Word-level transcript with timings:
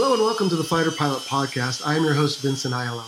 Hello 0.00 0.14
and 0.14 0.22
welcome 0.22 0.48
to 0.48 0.54
the 0.54 0.62
Fighter 0.62 0.92
Pilot 0.92 1.22
Podcast. 1.22 1.84
I 1.84 1.96
am 1.96 2.04
your 2.04 2.14
host, 2.14 2.40
Vincent 2.40 2.72
Aiello. 2.72 3.02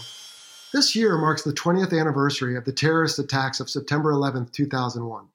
This 0.73 0.97
year 0.97 1.17
marks 1.17 1.43
the 1.43 1.53
20th 1.53 1.97
anniversary 1.97 2.57
of 2.57 2.65
the 2.65 2.73
terrorist 2.73 3.21
attacks 3.21 3.61
of 3.61 3.71
September 3.71 4.11
11, 4.11 4.47
2001. 4.47 5.29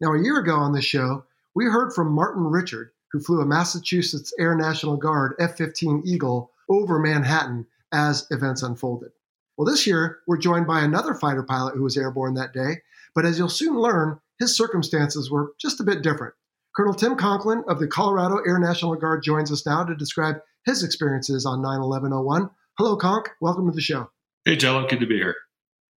Now, 0.00 0.12
a 0.12 0.22
year 0.22 0.38
ago 0.38 0.54
on 0.54 0.72
this 0.72 0.84
show, 0.84 1.24
we 1.56 1.64
heard 1.64 1.92
from 1.92 2.12
Martin 2.12 2.44
Richard, 2.44 2.92
who 3.10 3.18
flew 3.18 3.40
a 3.40 3.44
Massachusetts 3.44 4.32
Air 4.38 4.54
National 4.54 4.96
Guard 4.96 5.34
F 5.40 5.56
15 5.56 6.04
Eagle 6.06 6.52
over 6.68 7.00
Manhattan 7.00 7.66
as 7.92 8.28
events 8.30 8.62
unfolded. 8.62 9.10
Well, 9.56 9.66
this 9.66 9.88
year, 9.88 10.20
we're 10.28 10.38
joined 10.38 10.68
by 10.68 10.82
another 10.82 11.14
fighter 11.14 11.42
pilot 11.42 11.74
who 11.74 11.82
was 11.82 11.96
airborne 11.96 12.34
that 12.34 12.52
day, 12.52 12.76
but 13.12 13.26
as 13.26 13.40
you'll 13.40 13.48
soon 13.48 13.76
learn, 13.76 14.20
his 14.38 14.56
circumstances 14.56 15.32
were 15.32 15.50
just 15.60 15.80
a 15.80 15.84
bit 15.84 16.04
different. 16.04 16.34
Colonel 16.76 16.94
Tim 16.94 17.16
Conklin 17.16 17.64
of 17.66 17.80
the 17.80 17.88
Colorado 17.88 18.36
Air 18.46 18.60
National 18.60 18.94
Guard 18.94 19.24
joins 19.24 19.50
us 19.50 19.66
now 19.66 19.82
to 19.82 19.96
describe 19.96 20.36
his 20.64 20.82
experiences 20.82 21.46
on 21.46 21.62
9 21.62 21.80
11 21.80 22.10
01. 22.24 22.50
Hello, 22.78 22.96
Conk. 22.96 23.30
Welcome 23.40 23.66
to 23.66 23.74
the 23.74 23.80
show. 23.80 24.10
Hey, 24.44 24.56
Jello. 24.56 24.86
Good 24.86 25.00
to 25.00 25.06
be 25.06 25.16
here. 25.16 25.36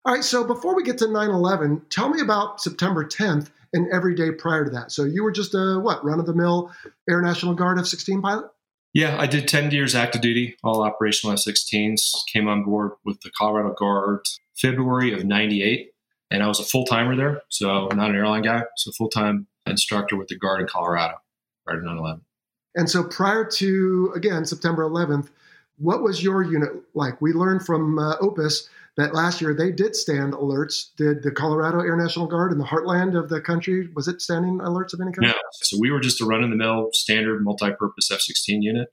All 0.05 0.13
right. 0.13 0.23
So 0.23 0.43
before 0.43 0.75
we 0.75 0.83
get 0.83 0.97
to 0.99 1.11
9 1.11 1.29
11, 1.29 1.83
tell 1.89 2.09
me 2.09 2.21
about 2.21 2.61
September 2.61 3.03
10th 3.03 3.49
and 3.73 3.91
every 3.91 4.15
day 4.15 4.31
prior 4.31 4.65
to 4.65 4.71
that. 4.71 4.91
So 4.91 5.03
you 5.03 5.23
were 5.23 5.31
just 5.31 5.53
a, 5.53 5.79
what, 5.79 6.03
run 6.03 6.19
of 6.19 6.25
the 6.25 6.33
mill 6.33 6.71
Air 7.09 7.21
National 7.21 7.53
Guard 7.53 7.79
F 7.79 7.85
16 7.85 8.21
pilot? 8.21 8.45
Yeah, 8.93 9.19
I 9.19 9.27
did 9.27 9.47
10 9.47 9.71
years 9.71 9.93
active 9.93 10.21
duty, 10.21 10.55
all 10.63 10.81
operational 10.81 11.33
F 11.33 11.39
16s. 11.39 12.11
Came 12.31 12.47
on 12.47 12.63
board 12.63 12.91
with 13.03 13.19
the 13.21 13.31
Colorado 13.37 13.73
Guard 13.73 14.21
February 14.55 15.11
of 15.13 15.25
98. 15.25 15.91
And 16.31 16.41
I 16.41 16.47
was 16.47 16.59
a 16.59 16.63
full 16.63 16.85
timer 16.85 17.15
there. 17.15 17.41
So 17.49 17.87
not 17.87 18.09
an 18.09 18.15
airline 18.15 18.43
guy. 18.43 18.63
So 18.77 18.91
full 18.91 19.09
time 19.09 19.47
instructor 19.65 20.15
with 20.15 20.27
the 20.27 20.37
Guard 20.37 20.61
in 20.61 20.67
Colorado 20.67 21.15
to 21.67 21.81
9 21.81 21.97
11. 21.97 22.21
And 22.75 22.89
so 22.89 23.03
prior 23.03 23.45
to, 23.45 24.11
again, 24.15 24.45
September 24.45 24.83
11th, 24.83 25.29
what 25.77 26.03
was 26.03 26.23
your 26.23 26.43
unit 26.43 26.71
like? 26.93 27.21
We 27.21 27.33
learned 27.33 27.65
from 27.65 27.99
uh, 27.99 28.15
Opus 28.21 28.69
that 28.97 29.13
last 29.13 29.41
year 29.41 29.53
they 29.53 29.71
did 29.71 29.95
stand 29.95 30.33
alerts. 30.33 30.89
Did 30.97 31.23
the 31.23 31.31
Colorado 31.31 31.79
Air 31.79 31.97
National 31.97 32.27
Guard 32.27 32.51
in 32.51 32.57
the 32.57 32.65
heartland 32.65 33.17
of 33.17 33.29
the 33.29 33.41
country, 33.41 33.89
was 33.93 34.07
it 34.07 34.21
standing 34.21 34.59
alerts 34.59 34.93
of 34.93 35.01
any 35.01 35.11
kind? 35.11 35.27
No. 35.27 35.33
So 35.63 35.77
we 35.79 35.91
were 35.91 35.99
just 35.99 36.21
a 36.21 36.25
run 36.25 36.43
in 36.43 36.49
the 36.49 36.55
mill 36.55 36.89
standard 36.93 37.43
multi 37.43 37.71
purpose 37.71 38.09
F 38.11 38.21
16 38.21 38.61
unit. 38.61 38.87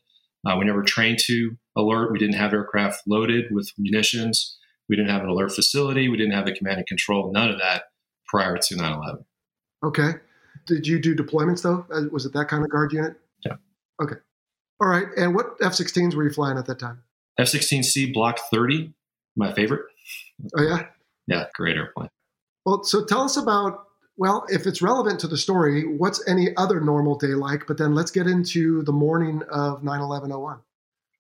Uh, 0.45 0.57
we 0.59 0.65
never 0.65 0.83
trained 0.83 1.19
to 1.27 1.53
alert. 1.77 2.11
We 2.11 2.19
didn't 2.19 2.35
have 2.35 2.53
aircraft 2.53 3.03
loaded 3.07 3.47
with 3.53 3.71
munitions. 3.79 4.59
We 4.89 4.97
didn't 4.97 5.11
have 5.11 5.23
an 5.23 5.29
alert 5.29 5.53
facility. 5.53 6.09
We 6.09 6.17
didn't 6.17 6.35
have 6.35 6.47
the 6.47 6.55
command 6.55 6.79
and 6.79 6.87
control. 6.87 7.31
None 7.33 7.51
of 7.51 7.59
that 7.59 7.85
prior 8.27 8.57
to 8.57 8.77
9 8.77 8.93
11. 8.93 9.25
Okay. 9.85 10.11
Did 10.67 10.87
you 10.87 10.99
do 11.01 11.15
deployments 11.15 11.63
though? 11.63 11.87
Uh, 11.93 12.09
was 12.11 12.27
it 12.27 12.33
that 12.33 12.49
kind 12.49 12.65
of 12.65 12.71
guard 12.71 12.93
unit? 12.93 13.17
Okay. 14.03 14.17
All 14.81 14.89
right. 14.89 15.07
And 15.17 15.35
what 15.35 15.57
F 15.63 15.73
16s 15.73 16.15
were 16.15 16.25
you 16.25 16.31
flying 16.31 16.59
at 16.59 16.67
that 16.67 16.79
time? 16.79 17.03
F 17.39 17.47
16C 17.49 18.13
Block 18.13 18.39
30, 18.53 18.93
my 19.37 19.53
favorite. 19.53 19.83
Oh, 20.57 20.63
yeah? 20.63 20.87
Yeah, 21.27 21.47
great 21.55 21.77
airplane. 21.77 22.11
Well, 22.67 22.83
so 22.85 23.05
tell 23.05 23.23
us 23.23 23.37
about, 23.37 23.85
well, 24.17 24.45
if 24.49 24.67
it's 24.67 24.83
relevant 24.83 25.21
to 25.21 25.29
the 25.29 25.39
story, 25.39 25.85
what's 25.87 26.27
any 26.29 26.55
other 26.57 26.81
normal 26.81 27.17
day 27.17 27.29
like? 27.29 27.67
But 27.67 27.79
then 27.79 27.95
let's 27.95 28.11
get 28.11 28.27
into 28.27 28.83
the 28.83 28.93
morning 28.93 29.43
of 29.51 29.83
9 29.83 30.01
11 30.01 30.31
01. 30.31 30.59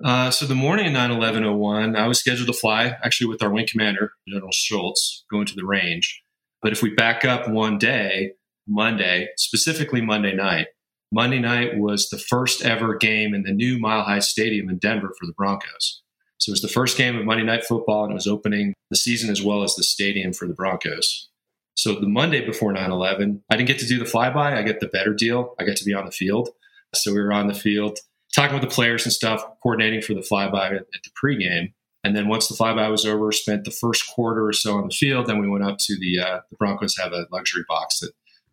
Uh, 0.04 0.30
so 0.32 0.46
the 0.46 0.54
morning 0.54 0.86
of 0.86 0.92
9 0.92 1.10
11 1.12 1.58
01, 1.58 1.96
I 1.96 2.08
was 2.08 2.18
scheduled 2.18 2.48
to 2.48 2.52
fly 2.52 2.96
actually 3.04 3.28
with 3.28 3.42
our 3.42 3.50
wing 3.50 3.66
commander, 3.70 4.12
General 4.28 4.50
Schultz, 4.52 5.24
going 5.30 5.46
to 5.46 5.54
the 5.54 5.64
range. 5.64 6.22
But 6.60 6.72
if 6.72 6.82
we 6.82 6.90
back 6.90 7.24
up 7.24 7.48
one 7.48 7.78
day, 7.78 8.32
Monday, 8.66 9.28
specifically 9.36 10.00
Monday 10.00 10.34
night, 10.34 10.68
Monday 11.14 11.38
night 11.38 11.76
was 11.76 12.08
the 12.08 12.18
first 12.18 12.64
ever 12.64 12.96
game 12.96 13.34
in 13.34 13.42
the 13.42 13.52
new 13.52 13.78
Mile 13.78 14.02
High 14.02 14.20
Stadium 14.20 14.70
in 14.70 14.78
Denver 14.78 15.12
for 15.18 15.26
the 15.26 15.34
Broncos. 15.34 16.00
So 16.38 16.50
it 16.50 16.54
was 16.54 16.62
the 16.62 16.68
first 16.68 16.96
game 16.96 17.18
of 17.18 17.26
Monday 17.26 17.44
Night 17.44 17.64
Football, 17.64 18.04
and 18.04 18.12
it 18.12 18.14
was 18.14 18.26
opening 18.26 18.72
the 18.88 18.96
season 18.96 19.30
as 19.30 19.42
well 19.42 19.62
as 19.62 19.74
the 19.74 19.82
stadium 19.82 20.32
for 20.32 20.48
the 20.48 20.54
Broncos. 20.54 21.28
So 21.74 21.94
the 21.94 22.08
Monday 22.08 22.44
before 22.44 22.72
9 22.72 22.90
11, 22.90 23.44
I 23.50 23.56
didn't 23.56 23.68
get 23.68 23.78
to 23.80 23.86
do 23.86 23.98
the 23.98 24.06
flyby. 24.06 24.36
I 24.36 24.62
get 24.62 24.80
the 24.80 24.88
better 24.88 25.12
deal. 25.12 25.54
I 25.60 25.64
get 25.64 25.76
to 25.76 25.84
be 25.84 25.92
on 25.92 26.06
the 26.06 26.12
field. 26.12 26.48
So 26.94 27.12
we 27.12 27.20
were 27.20 27.32
on 27.32 27.46
the 27.46 27.54
field 27.54 27.98
talking 28.34 28.58
with 28.58 28.66
the 28.66 28.74
players 28.74 29.04
and 29.04 29.12
stuff, 29.12 29.44
coordinating 29.62 30.00
for 30.00 30.14
the 30.14 30.20
flyby 30.20 30.66
at, 30.66 30.72
at 30.72 31.02
the 31.04 31.10
pregame. 31.22 31.74
And 32.04 32.16
then 32.16 32.26
once 32.26 32.48
the 32.48 32.54
flyby 32.54 32.90
was 32.90 33.04
over, 33.04 33.30
spent 33.32 33.64
the 33.64 33.70
first 33.70 34.04
quarter 34.08 34.46
or 34.46 34.52
so 34.54 34.76
on 34.76 34.88
the 34.88 34.94
field. 34.94 35.26
Then 35.26 35.40
we 35.40 35.48
went 35.48 35.64
up 35.64 35.76
to 35.80 35.96
the 35.98 36.20
uh, 36.20 36.40
the 36.50 36.56
Broncos 36.56 36.96
have 36.96 37.12
a 37.12 37.26
luxury 37.30 37.64
box 37.68 38.00
that 38.00 38.12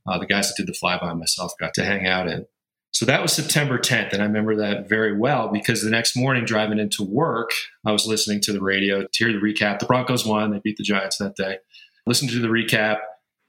uh, 0.09 0.17
the 0.17 0.25
guys 0.25 0.47
that 0.47 0.55
did 0.57 0.67
the 0.67 0.77
flyby 0.77 1.17
myself 1.17 1.53
got 1.59 1.73
to 1.75 1.85
hang 1.85 2.07
out 2.07 2.27
in. 2.27 2.45
So 2.91 3.05
that 3.05 3.21
was 3.21 3.31
September 3.31 3.77
10th. 3.77 4.13
And 4.13 4.21
I 4.21 4.25
remember 4.25 4.55
that 4.55 4.89
very 4.89 5.15
well 5.15 5.49
because 5.49 5.83
the 5.83 5.91
next 5.91 6.15
morning 6.15 6.43
driving 6.43 6.79
into 6.79 7.03
work, 7.03 7.51
I 7.85 7.91
was 7.91 8.07
listening 8.07 8.41
to 8.41 8.53
the 8.53 8.61
radio 8.61 9.03
to 9.03 9.23
hear 9.25 9.31
the 9.31 9.39
recap. 9.39 9.79
The 9.79 9.85
Broncos 9.85 10.25
won. 10.25 10.51
They 10.51 10.59
beat 10.63 10.77
the 10.77 10.83
Giants 10.83 11.17
that 11.17 11.35
day. 11.35 11.59
Listened 12.07 12.31
to 12.31 12.39
the 12.39 12.47
recap, 12.47 12.97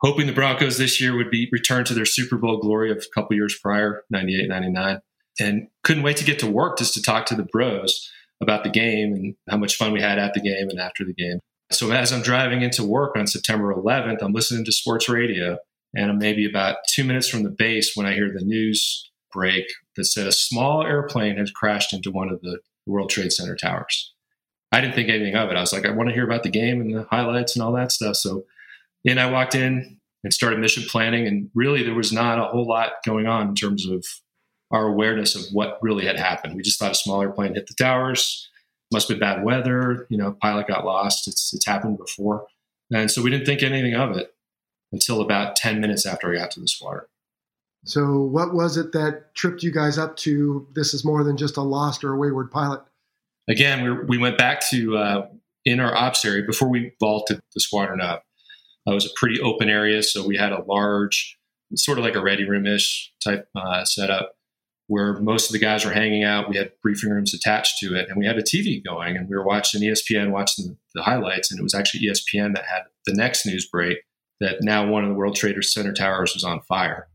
hoping 0.03 0.27
the 0.27 0.35
Broncos 0.35 0.77
this 0.77 1.01
year 1.01 1.17
would 1.17 1.31
be 1.31 1.49
returned 1.51 1.87
to 1.87 1.95
their 1.95 2.05
Super 2.05 2.37
Bowl 2.37 2.59
glory 2.59 2.91
of 2.91 2.99
a 2.99 3.15
couple 3.15 3.35
years 3.35 3.59
prior, 3.59 4.05
98, 4.11 4.49
99. 4.49 5.01
And 5.39 5.69
couldn't 5.85 6.03
wait 6.03 6.19
to 6.19 6.25
get 6.25 6.39
to 6.41 6.47
work 6.47 6.77
just 6.77 6.93
to 6.95 7.03
talk 7.03 7.25
to 7.27 7.35
the 7.35 7.45
bros 7.51 8.11
about 8.43 8.65
the 8.65 8.71
game 8.71 9.15
and 9.15 9.35
how 9.49 9.57
much 9.57 9.77
fun 9.77 9.93
we 9.93 10.03
had 10.03 10.19
at 10.19 10.35
the 10.35 10.41
game 10.41 10.69
and 10.69 10.79
after 10.79 11.05
the 11.05 11.15
game. 11.15 11.41
So 11.73 11.93
as 11.93 12.13
I'm 12.13 12.23
driving 12.23 12.63
into 12.63 12.85
work 12.85 13.17
on 13.17 13.27
September 13.27 13.73
11th, 13.73 14.19
I'm 14.23 14.33
listening 14.33 14.65
to 14.65 14.73
sports 14.73 15.09
radio 15.09 15.57
and 15.95 16.11
I'm 16.11 16.19
maybe 16.19 16.49
about 16.49 16.77
two 16.89 17.05
minutes 17.05 17.29
from 17.29 17.43
the 17.43 17.51
base 17.51 17.93
when 17.95 18.07
I 18.07 18.15
hear 18.15 18.31
the 18.33 18.45
news 18.45 19.11
break 19.33 19.67
that 19.97 20.05
said 20.05 20.27
a 20.27 20.33
small 20.33 20.85
airplane 20.85 21.37
had 21.37 21.55
crashed 21.55 21.93
into 21.93 22.11
one 22.11 22.31
of 22.31 22.41
the 22.43 22.61
World 22.87 23.11
Trade 23.11 23.33
Center 23.33 23.57
towers. 23.57 24.13
I 24.73 24.81
didn't 24.81 24.95
think 24.95 25.09
anything 25.09 25.35
of 25.35 25.51
it. 25.51 25.57
I 25.57 25.61
was 25.61 25.73
like, 25.73 25.85
I 25.85 25.91
want 25.91 26.09
to 26.09 26.15
hear 26.15 26.25
about 26.25 26.43
the 26.43 26.51
game 26.51 26.81
and 26.81 26.95
the 26.95 27.07
highlights 27.11 27.57
and 27.57 27.63
all 27.63 27.73
that 27.73 27.93
stuff. 27.93 28.17
So 28.17 28.45
in 29.05 29.19
I 29.19 29.31
walked 29.31 29.55
in 29.55 29.99
and 30.23 30.33
started 30.33 30.61
mission 30.61 30.85
planning, 30.89 31.27
and 31.27 31.51
really 31.55 31.83
there 31.83 31.95
was 31.95 32.13
not 32.13 32.39
a 32.39 32.45
whole 32.45 32.67
lot 32.67 32.93
going 33.07 33.27
on 33.27 33.49
in 33.49 33.55
terms 33.55 33.87
of 33.89 34.05
our 34.71 34.87
awareness 34.87 35.35
of 35.35 35.43
what 35.53 35.79
really 35.83 36.05
had 36.05 36.19
happened. 36.19 36.55
We 36.55 36.63
just 36.63 36.79
thought 36.79 36.93
a 36.93 36.97
small 36.97 37.23
airplane 37.23 37.55
hit 37.55 37.67
the 37.67 37.75
towers. 37.75 38.49
Must 38.93 39.09
been 39.09 39.19
bad 39.19 39.45
weather. 39.45 40.07
You 40.11 40.19
know, 40.19 40.37
pilot 40.41 40.69
got 40.69 40.85
lost. 40.85 41.27
It's 41.27 41.53
it's 41.55 41.67
happened 41.67 41.99
before, 41.99 42.47
and 42.93 43.11
so 43.11 43.23
we 43.23 43.31
didn't 43.31 43.47
think 43.47 43.63
anything 43.63 43.95
of 43.95 44.17
it 44.17 44.33
until 44.93 45.21
about 45.21 45.57
10 45.57 45.81
minutes 45.81 46.07
after 46.07 46.33
I 46.33 46.39
got 46.39 46.51
to 46.53 46.61
the 46.61 46.71
water. 46.81 47.09
So, 47.85 48.21
what 48.21 48.53
was 48.53 48.77
it 48.77 48.93
that 48.93 49.35
tripped 49.35 49.63
you 49.63 49.73
guys 49.73 49.97
up 49.97 50.17
to 50.19 50.67
this 50.75 50.93
is 50.93 51.05
more 51.05 51.25
than 51.25 51.39
just 51.39 51.57
a 51.57 51.63
lost 51.63 52.05
or 52.05 52.13
a 52.13 52.19
wayward 52.19 52.51
pilot? 52.51 52.83
Again, 53.49 53.83
we, 53.83 54.05
we 54.05 54.19
went 54.19 54.37
back 54.37 54.61
to 54.69 54.99
uh, 54.99 55.29
in 55.65 55.81
our 55.81 55.97
ops 55.97 56.25
area 56.25 56.45
before 56.45 56.69
we 56.69 56.93
vaulted 57.01 57.41
the 57.55 57.61
squadron 57.61 58.01
up. 58.01 58.25
It 58.87 58.93
was 58.93 59.07
a 59.07 59.15
pretty 59.17 59.41
open 59.41 59.69
area, 59.71 60.03
so 60.03 60.27
we 60.27 60.37
had 60.37 60.53
a 60.53 60.63
large, 60.65 61.39
sort 61.75 61.99
of 61.99 62.05
like 62.05 62.17
a 62.17 62.23
ready 62.23 62.49
room 62.49 62.67
ish 62.67 63.13
type 63.23 63.49
uh, 63.55 63.85
setup 63.85 64.35
where 64.89 65.21
most 65.21 65.49
of 65.49 65.53
the 65.53 65.59
guys 65.59 65.85
were 65.85 65.93
hanging 65.93 66.25
out. 66.25 66.51
We 66.51 66.57
had 66.57 66.73
briefing 66.83 67.11
rooms 67.11 67.33
attached 67.33 67.79
to 67.79 67.95
it, 67.95 68.09
and 68.09 68.19
we 68.19 68.27
had 68.27 68.37
a 68.37 68.43
TV 68.43 68.85
going, 68.85 69.17
and 69.17 69.29
we 69.29 69.37
were 69.37 69.45
watching 69.45 69.81
ESPN, 69.81 70.33
watching 70.33 70.77
the 70.95 71.03
highlights, 71.03 71.51
and 71.51 71.61
it 71.61 71.63
was 71.63 71.75
actually 71.75 72.07
ESPN 72.07 72.55
that 72.55 72.65
had 72.65 72.83
the 73.07 73.15
next 73.15 73.47
news 73.47 73.67
break 73.67 73.99
that 74.41 74.59
now 74.63 74.87
one 74.87 75.05
of 75.05 75.11
the 75.11 75.15
World 75.15 75.37
Trade 75.37 75.63
Center 75.63 75.93
towers 75.93 76.35
was 76.35 76.45
on 76.45 76.61
fire. 76.63 77.09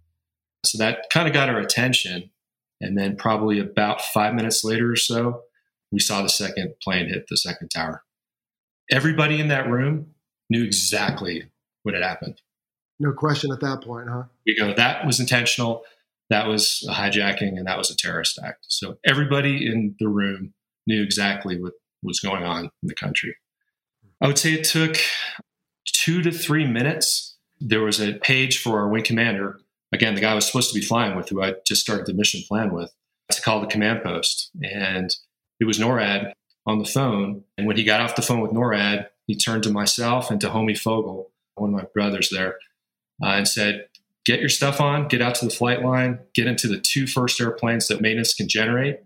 So 0.66 0.78
that 0.78 1.10
kind 1.10 1.28
of 1.28 1.34
got 1.34 1.50
our 1.50 1.60
attention. 1.60 2.32
And 2.82 2.98
then, 2.98 3.16
probably 3.16 3.60
about 3.60 4.02
five 4.02 4.34
minutes 4.34 4.64
later 4.64 4.92
or 4.92 4.98
so, 4.98 5.42
we 5.92 6.00
saw 6.00 6.22
the 6.22 6.30
second 6.30 6.74
plane 6.84 7.08
hit 7.08 7.26
the 7.30 7.38
second 7.38 7.70
tower. 7.70 8.04
Everybody 8.92 9.40
in 9.40 9.48
that 9.48 9.70
room 9.70 10.14
knew 10.50 10.64
exactly 10.64 11.44
what 11.84 11.96
had 11.96 12.04
happened. 12.04 12.42
No 13.00 13.14
question 13.14 13.52
at 13.52 13.62
that 13.62 13.82
point, 13.82 14.10
huh? 14.10 14.24
We 14.46 14.58
go, 14.58 14.74
that 14.74 15.06
was 15.06 15.20
intentional. 15.20 15.84
That 16.30 16.48
was 16.48 16.86
a 16.90 16.94
hijacking 16.94 17.58
and 17.58 17.68
that 17.68 17.78
was 17.78 17.90
a 17.90 17.96
terrorist 17.96 18.40
act. 18.44 18.66
So 18.68 18.98
everybody 19.06 19.68
in 19.68 19.96
the 20.00 20.08
room 20.08 20.54
knew 20.88 21.02
exactly 21.02 21.60
what 21.60 21.74
was 22.04 22.20
going 22.20 22.44
on 22.44 22.66
in 22.66 22.88
the 22.88 22.96
country. 22.96 23.36
I 24.22 24.28
would 24.28 24.38
say 24.38 24.54
it 24.54 24.64
took 24.64 24.98
two 25.86 26.22
to 26.22 26.32
three 26.32 26.66
minutes. 26.66 27.38
There 27.60 27.82
was 27.82 28.02
a 28.02 28.14
page 28.14 28.62
for 28.62 28.80
our 28.80 28.90
wing 28.90 29.04
commander 29.04 29.60
again, 29.96 30.14
the 30.14 30.22
guy 30.22 30.32
I 30.32 30.36
was 30.36 30.46
supposed 30.46 30.72
to 30.72 30.80
be 30.80 30.86
flying 30.86 31.16
with, 31.16 31.30
who 31.30 31.42
I 31.42 31.56
just 31.66 31.82
started 31.82 32.06
the 32.06 32.14
mission 32.14 32.42
plan 32.48 32.72
with, 32.72 32.94
to 33.32 33.42
call 33.42 33.62
the 33.62 33.68
command 33.68 34.04
post. 34.04 34.52
And 34.62 35.16
it 35.60 35.66
was 35.66 35.80
NORAD 35.80 36.34
on 36.68 36.80
the 36.80 36.86
phone. 36.86 37.44
And 37.58 37.66
when 37.66 37.78
he 37.78 37.84
got 37.84 38.02
off 38.02 38.16
the 38.16 38.22
phone 38.22 38.42
with 38.42 38.52
NORAD, 38.52 39.08
he 39.26 39.36
turned 39.36 39.64
to 39.64 39.72
myself 39.72 40.30
and 40.30 40.40
to 40.42 40.50
Homie 40.50 40.78
Fogel, 40.78 41.32
one 41.56 41.74
of 41.74 41.76
my 41.76 41.88
brothers 41.94 42.30
there, 42.30 42.58
uh, 43.24 43.30
and 43.30 43.48
said, 43.48 43.88
Get 44.26 44.40
your 44.40 44.50
stuff 44.50 44.82
on, 44.82 45.08
get 45.08 45.22
out 45.22 45.36
to 45.36 45.46
the 45.46 45.52
flight 45.52 45.84
line, 45.84 46.18
get 46.34 46.48
into 46.48 46.68
the 46.68 46.80
two 46.80 47.06
first 47.06 47.40
airplanes 47.40 47.88
that 47.88 48.02
maintenance 48.02 48.34
can 48.34 48.48
generate, 48.48 49.02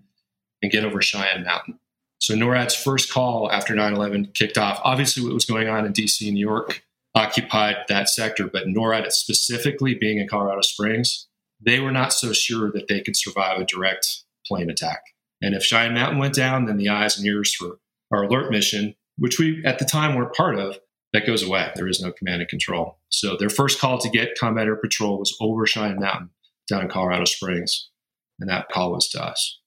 and 0.62 0.72
get 0.72 0.86
over 0.86 1.02
Cheyenne 1.02 1.44
Mountain. 1.44 1.78
So 2.20 2.36
NORAD's 2.36 2.76
first 2.76 3.12
call 3.12 3.52
after 3.52 3.74
9 3.74 3.94
11 3.94 4.32
kicked 4.34 4.58
off. 4.58 4.80
Obviously, 4.84 5.24
what 5.24 5.34
was 5.34 5.46
going 5.46 5.70
on 5.70 5.86
in 5.86 5.94
DC 5.94 6.26
and 6.26 6.36
New 6.36 6.46
York 6.46 6.84
occupied 7.16 7.78
that 7.88 8.10
sector, 8.10 8.48
but 8.48 8.68
NORAD 8.68 9.12
specifically 9.12 9.96
being 9.96 10.20
in 10.20 10.28
Colorado 10.28 10.62
Springs, 10.62 11.28
they 11.60 11.80
were 11.80 11.92
not 11.92 12.14
so 12.14 12.34
sure 12.34 12.72
that 12.72 12.88
they 12.88 13.02
could 13.02 13.16
survive 13.16 13.60
a 13.60 13.66
direct 13.66 14.24
plane 14.46 14.70
attack. 14.70 15.02
And 15.42 15.56
if 15.56 15.64
Cheyenne 15.64 15.94
Mountain 15.94 16.20
went 16.20 16.36
down, 16.36 16.66
then 16.66 16.78
the 16.78 16.90
eyes 16.90 17.18
and 17.18 17.26
ears 17.26 17.54
for 17.54 17.80
our 18.12 18.24
alert 18.24 18.52
mission, 18.52 18.96
which 19.18 19.40
we 19.40 19.64
at 19.66 19.80
the 19.80 19.86
time 19.86 20.16
weren't 20.16 20.36
part 20.36 20.58
of, 20.58 20.80
that 21.14 21.26
goes 21.26 21.44
away. 21.44 21.72
There 21.76 21.88
is 21.88 22.02
no 22.02 22.12
command 22.12 22.42
and 22.42 22.50
control. 22.50 23.00
So 23.10 23.36
their 23.38 23.50
first 23.50 23.80
call 23.80 23.98
to 24.00 24.10
get 24.10 24.38
combat 24.38 24.68
air 24.68 24.76
patrol 24.76 25.18
was 25.18 25.36
over 25.42 25.66
Cheyenne 25.66 26.00
Mountain 26.00 26.30
down 26.68 26.84
in 26.84 26.90
Colorado 26.90 27.26
Springs. 27.26 27.90
And 28.40 28.50
that 28.50 28.70
call 28.70 28.92
was 28.92 29.10
to 29.10 29.24
us. 29.24 29.59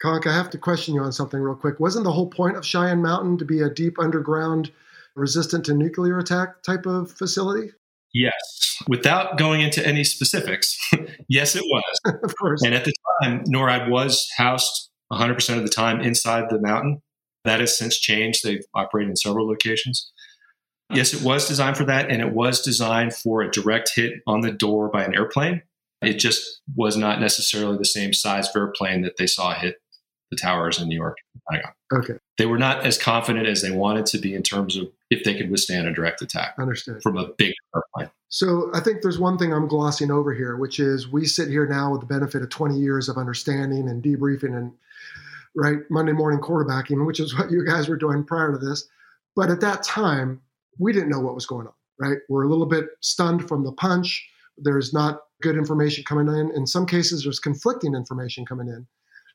Conk, 0.00 0.26
I 0.26 0.34
have 0.34 0.50
to 0.50 0.58
question 0.58 0.94
you 0.94 1.00
on 1.00 1.12
something 1.12 1.40
real 1.40 1.54
quick. 1.54 1.80
Wasn't 1.80 2.04
the 2.04 2.12
whole 2.12 2.28
point 2.28 2.56
of 2.56 2.66
Cheyenne 2.66 3.02
Mountain 3.02 3.38
to 3.38 3.44
be 3.44 3.60
a 3.60 3.70
deep 3.70 3.98
underground, 3.98 4.70
resistant 5.14 5.64
to 5.66 5.74
nuclear 5.74 6.18
attack 6.18 6.62
type 6.62 6.84
of 6.86 7.10
facility? 7.10 7.70
Yes. 8.12 8.78
Without 8.88 9.38
going 9.38 9.62
into 9.62 9.86
any 9.86 10.04
specifics, 10.04 10.78
yes, 11.28 11.56
it 11.56 11.64
was. 11.64 12.00
of 12.24 12.36
course. 12.36 12.62
And 12.62 12.74
at 12.74 12.84
the 12.84 12.92
time, 13.22 13.44
NORAD 13.44 13.90
was 13.90 14.28
housed 14.36 14.90
100% 15.12 15.56
of 15.56 15.62
the 15.62 15.68
time 15.68 16.00
inside 16.00 16.44
the 16.50 16.60
mountain. 16.60 17.02
That 17.44 17.60
has 17.60 17.78
since 17.78 17.98
changed. 17.98 18.42
They've 18.42 18.64
operated 18.74 19.10
in 19.10 19.16
several 19.16 19.46
locations. 19.46 20.10
Yes, 20.92 21.14
it 21.14 21.22
was 21.22 21.48
designed 21.48 21.76
for 21.76 21.84
that, 21.84 22.10
and 22.10 22.20
it 22.20 22.32
was 22.32 22.60
designed 22.60 23.14
for 23.14 23.42
a 23.42 23.50
direct 23.50 23.92
hit 23.94 24.14
on 24.26 24.40
the 24.40 24.52
door 24.52 24.88
by 24.88 25.04
an 25.04 25.14
airplane. 25.14 25.62
It 26.02 26.14
just 26.14 26.60
was 26.74 26.96
not 26.96 27.20
necessarily 27.20 27.78
the 27.78 27.84
same 27.84 28.12
size 28.12 28.48
of 28.48 28.56
airplane 28.56 29.02
that 29.02 29.16
they 29.16 29.26
saw 29.26 29.54
hit 29.54 29.76
the 30.30 30.36
towers 30.36 30.80
in 30.80 30.88
New 30.88 30.96
York. 30.96 31.16
Okay. 31.92 32.14
They 32.38 32.46
were 32.46 32.58
not 32.58 32.84
as 32.84 32.98
confident 32.98 33.46
as 33.46 33.62
they 33.62 33.70
wanted 33.70 34.06
to 34.06 34.18
be 34.18 34.34
in 34.34 34.42
terms 34.42 34.76
of 34.76 34.88
if 35.10 35.24
they 35.24 35.34
could 35.34 35.50
withstand 35.50 35.86
a 35.86 35.92
direct 35.92 36.20
attack 36.22 36.54
Understood. 36.58 37.02
from 37.02 37.16
a 37.16 37.28
big 37.38 37.54
airplane. 37.74 38.10
So 38.28 38.70
I 38.74 38.80
think 38.80 39.02
there's 39.02 39.20
one 39.20 39.38
thing 39.38 39.52
I'm 39.52 39.68
glossing 39.68 40.10
over 40.10 40.34
here, 40.34 40.56
which 40.56 40.80
is 40.80 41.08
we 41.08 41.24
sit 41.26 41.48
here 41.48 41.66
now 41.66 41.92
with 41.92 42.00
the 42.00 42.06
benefit 42.06 42.42
of 42.42 42.50
20 42.50 42.76
years 42.76 43.08
of 43.08 43.16
understanding 43.16 43.88
and 43.88 44.02
debriefing 44.02 44.56
and 44.56 44.72
right 45.54 45.78
Monday 45.90 46.12
morning 46.12 46.40
quarterbacking, 46.40 47.06
which 47.06 47.20
is 47.20 47.38
what 47.38 47.50
you 47.50 47.64
guys 47.64 47.88
were 47.88 47.96
doing 47.96 48.24
prior 48.24 48.52
to 48.52 48.58
this. 48.58 48.88
But 49.36 49.50
at 49.50 49.60
that 49.60 49.82
time, 49.82 50.40
we 50.78 50.92
didn't 50.92 51.08
know 51.08 51.20
what 51.20 51.34
was 51.34 51.46
going 51.46 51.66
on, 51.66 51.72
right? 52.00 52.18
We're 52.28 52.44
a 52.44 52.48
little 52.48 52.66
bit 52.66 52.86
stunned 53.00 53.46
from 53.48 53.64
the 53.64 53.72
punch. 53.72 54.28
There's 54.58 54.92
not 54.92 55.20
good 55.42 55.56
information 55.56 56.04
coming 56.04 56.28
in. 56.34 56.50
In 56.54 56.66
some 56.66 56.86
cases, 56.86 57.22
there's 57.22 57.38
conflicting 57.38 57.94
information 57.94 58.44
coming 58.44 58.68
in. 58.68 58.86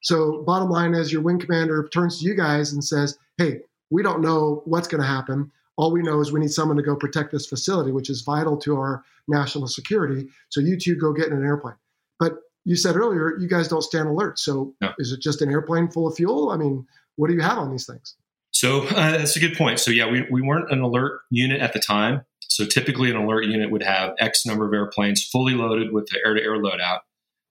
So, 0.02 0.44
bottom 0.44 0.70
line 0.70 0.94
is, 0.94 1.12
your 1.12 1.22
wing 1.22 1.40
commander 1.40 1.88
turns 1.94 2.20
to 2.20 2.26
you 2.26 2.36
guys 2.36 2.74
and 2.74 2.84
says, 2.84 3.18
Hey, 3.38 3.62
we 3.90 4.04
don't 4.04 4.22
know 4.22 4.64
what's 4.66 4.88
going 4.88 5.02
to 5.02 5.08
happen. 5.08 5.52
All 5.78 5.92
we 5.92 6.02
know 6.02 6.20
is 6.20 6.32
we 6.32 6.40
need 6.40 6.52
someone 6.52 6.78
to 6.78 6.84
go 6.84 6.96
protect 6.96 7.32
this 7.32 7.46
facility, 7.46 7.92
which 7.92 8.10
is 8.10 8.22
vital 8.22 8.58
to 8.58 8.78
our 8.78 9.04
national 9.28 9.68
security. 9.68 10.28
So, 10.50 10.60
you 10.60 10.78
two 10.78 10.96
go 10.96 11.14
get 11.14 11.28
in 11.28 11.34
an 11.34 11.46
airplane. 11.46 11.76
But 12.20 12.40
you 12.66 12.76
said 12.76 12.96
earlier, 12.96 13.38
you 13.40 13.48
guys 13.48 13.68
don't 13.68 13.84
stand 13.84 14.08
alert. 14.08 14.40
So, 14.40 14.74
no. 14.82 14.92
is 14.98 15.12
it 15.12 15.22
just 15.22 15.42
an 15.42 15.52
airplane 15.52 15.90
full 15.90 16.08
of 16.08 16.16
fuel? 16.16 16.50
I 16.50 16.58
mean, 16.58 16.86
what 17.16 17.28
do 17.28 17.36
you 17.36 17.42
have 17.42 17.60
on 17.60 17.72
these 17.72 17.86
things? 17.86 18.16
So, 18.52 18.84
uh, 18.88 19.12
that's 19.12 19.36
a 19.36 19.40
good 19.40 19.56
point. 19.56 19.80
So, 19.80 19.92
yeah, 19.92 20.10
we, 20.10 20.26
we 20.32 20.42
weren't 20.42 20.72
an 20.72 20.82
alert 20.82 21.22
unit 21.30 21.62
at 21.62 21.74
the 21.74 21.80
time. 21.80 22.24
So, 22.50 22.66
typically, 22.66 23.12
an 23.12 23.18
alert 23.18 23.46
unit 23.46 23.70
would 23.70 23.84
have 23.84 24.16
X 24.20 24.48
number 24.48 24.66
of 24.66 24.74
airplanes 24.74 25.24
fully 25.24 25.54
loaded 25.54 25.94
with 25.94 26.08
the 26.08 26.20
air 26.26 26.34
to 26.34 26.42
air 26.42 26.58
loadout 26.58 27.02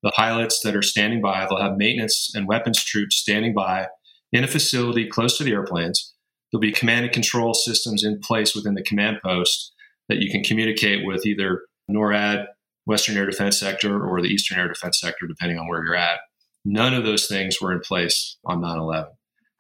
the 0.03 0.13
pilots 0.17 0.61
that 0.65 0.77
are 0.77 0.83
standing 0.83 1.21
by, 1.21 1.47
they'll 1.47 1.61
have 1.61 1.77
maintenance 1.77 2.31
and 2.35 2.49
weapons 2.49 2.83
troops 2.83 3.17
standing 3.17 3.55
by 3.55 3.89
in 4.33 4.45
a 4.45 4.49
facility 4.49 5.07
close 5.07 5.37
to 5.39 5.45
the 5.45 5.53
airplanes. 5.53 6.15
There'll 6.51 6.61
be 6.61 6.73
command 6.73 7.05
and 7.05 7.15
control 7.15 7.55
systems 7.55 8.03
in 8.03 8.21
place 8.21 8.55
within 8.55 8.75
the 8.75 8.83
command 8.83 9.19
post 9.25 9.73
that 10.09 10.19
you 10.19 10.31
can 10.31 10.43
communicate 10.43 11.07
with 11.07 11.27
either 11.27 11.63
NORAD, 11.91 12.47
Western 12.87 13.17
Air 13.17 13.27
Defense 13.27 13.59
Sector, 13.59 14.05
or 14.05 14.21
the 14.21 14.29
Eastern 14.29 14.59
Air 14.59 14.69
Defense 14.69 14.99
Sector, 15.01 15.27
depending 15.27 15.59
on 15.59 15.69
where 15.69 15.85
you're 15.85 15.95
at. 15.95 16.21
None 16.65 16.95
of 16.95 17.05
those 17.05 17.27
things 17.27 17.61
were 17.61 17.73
in 17.73 17.81
place 17.81 18.37
on 18.45 18.61
9 18.61 18.79
11. 18.79 19.11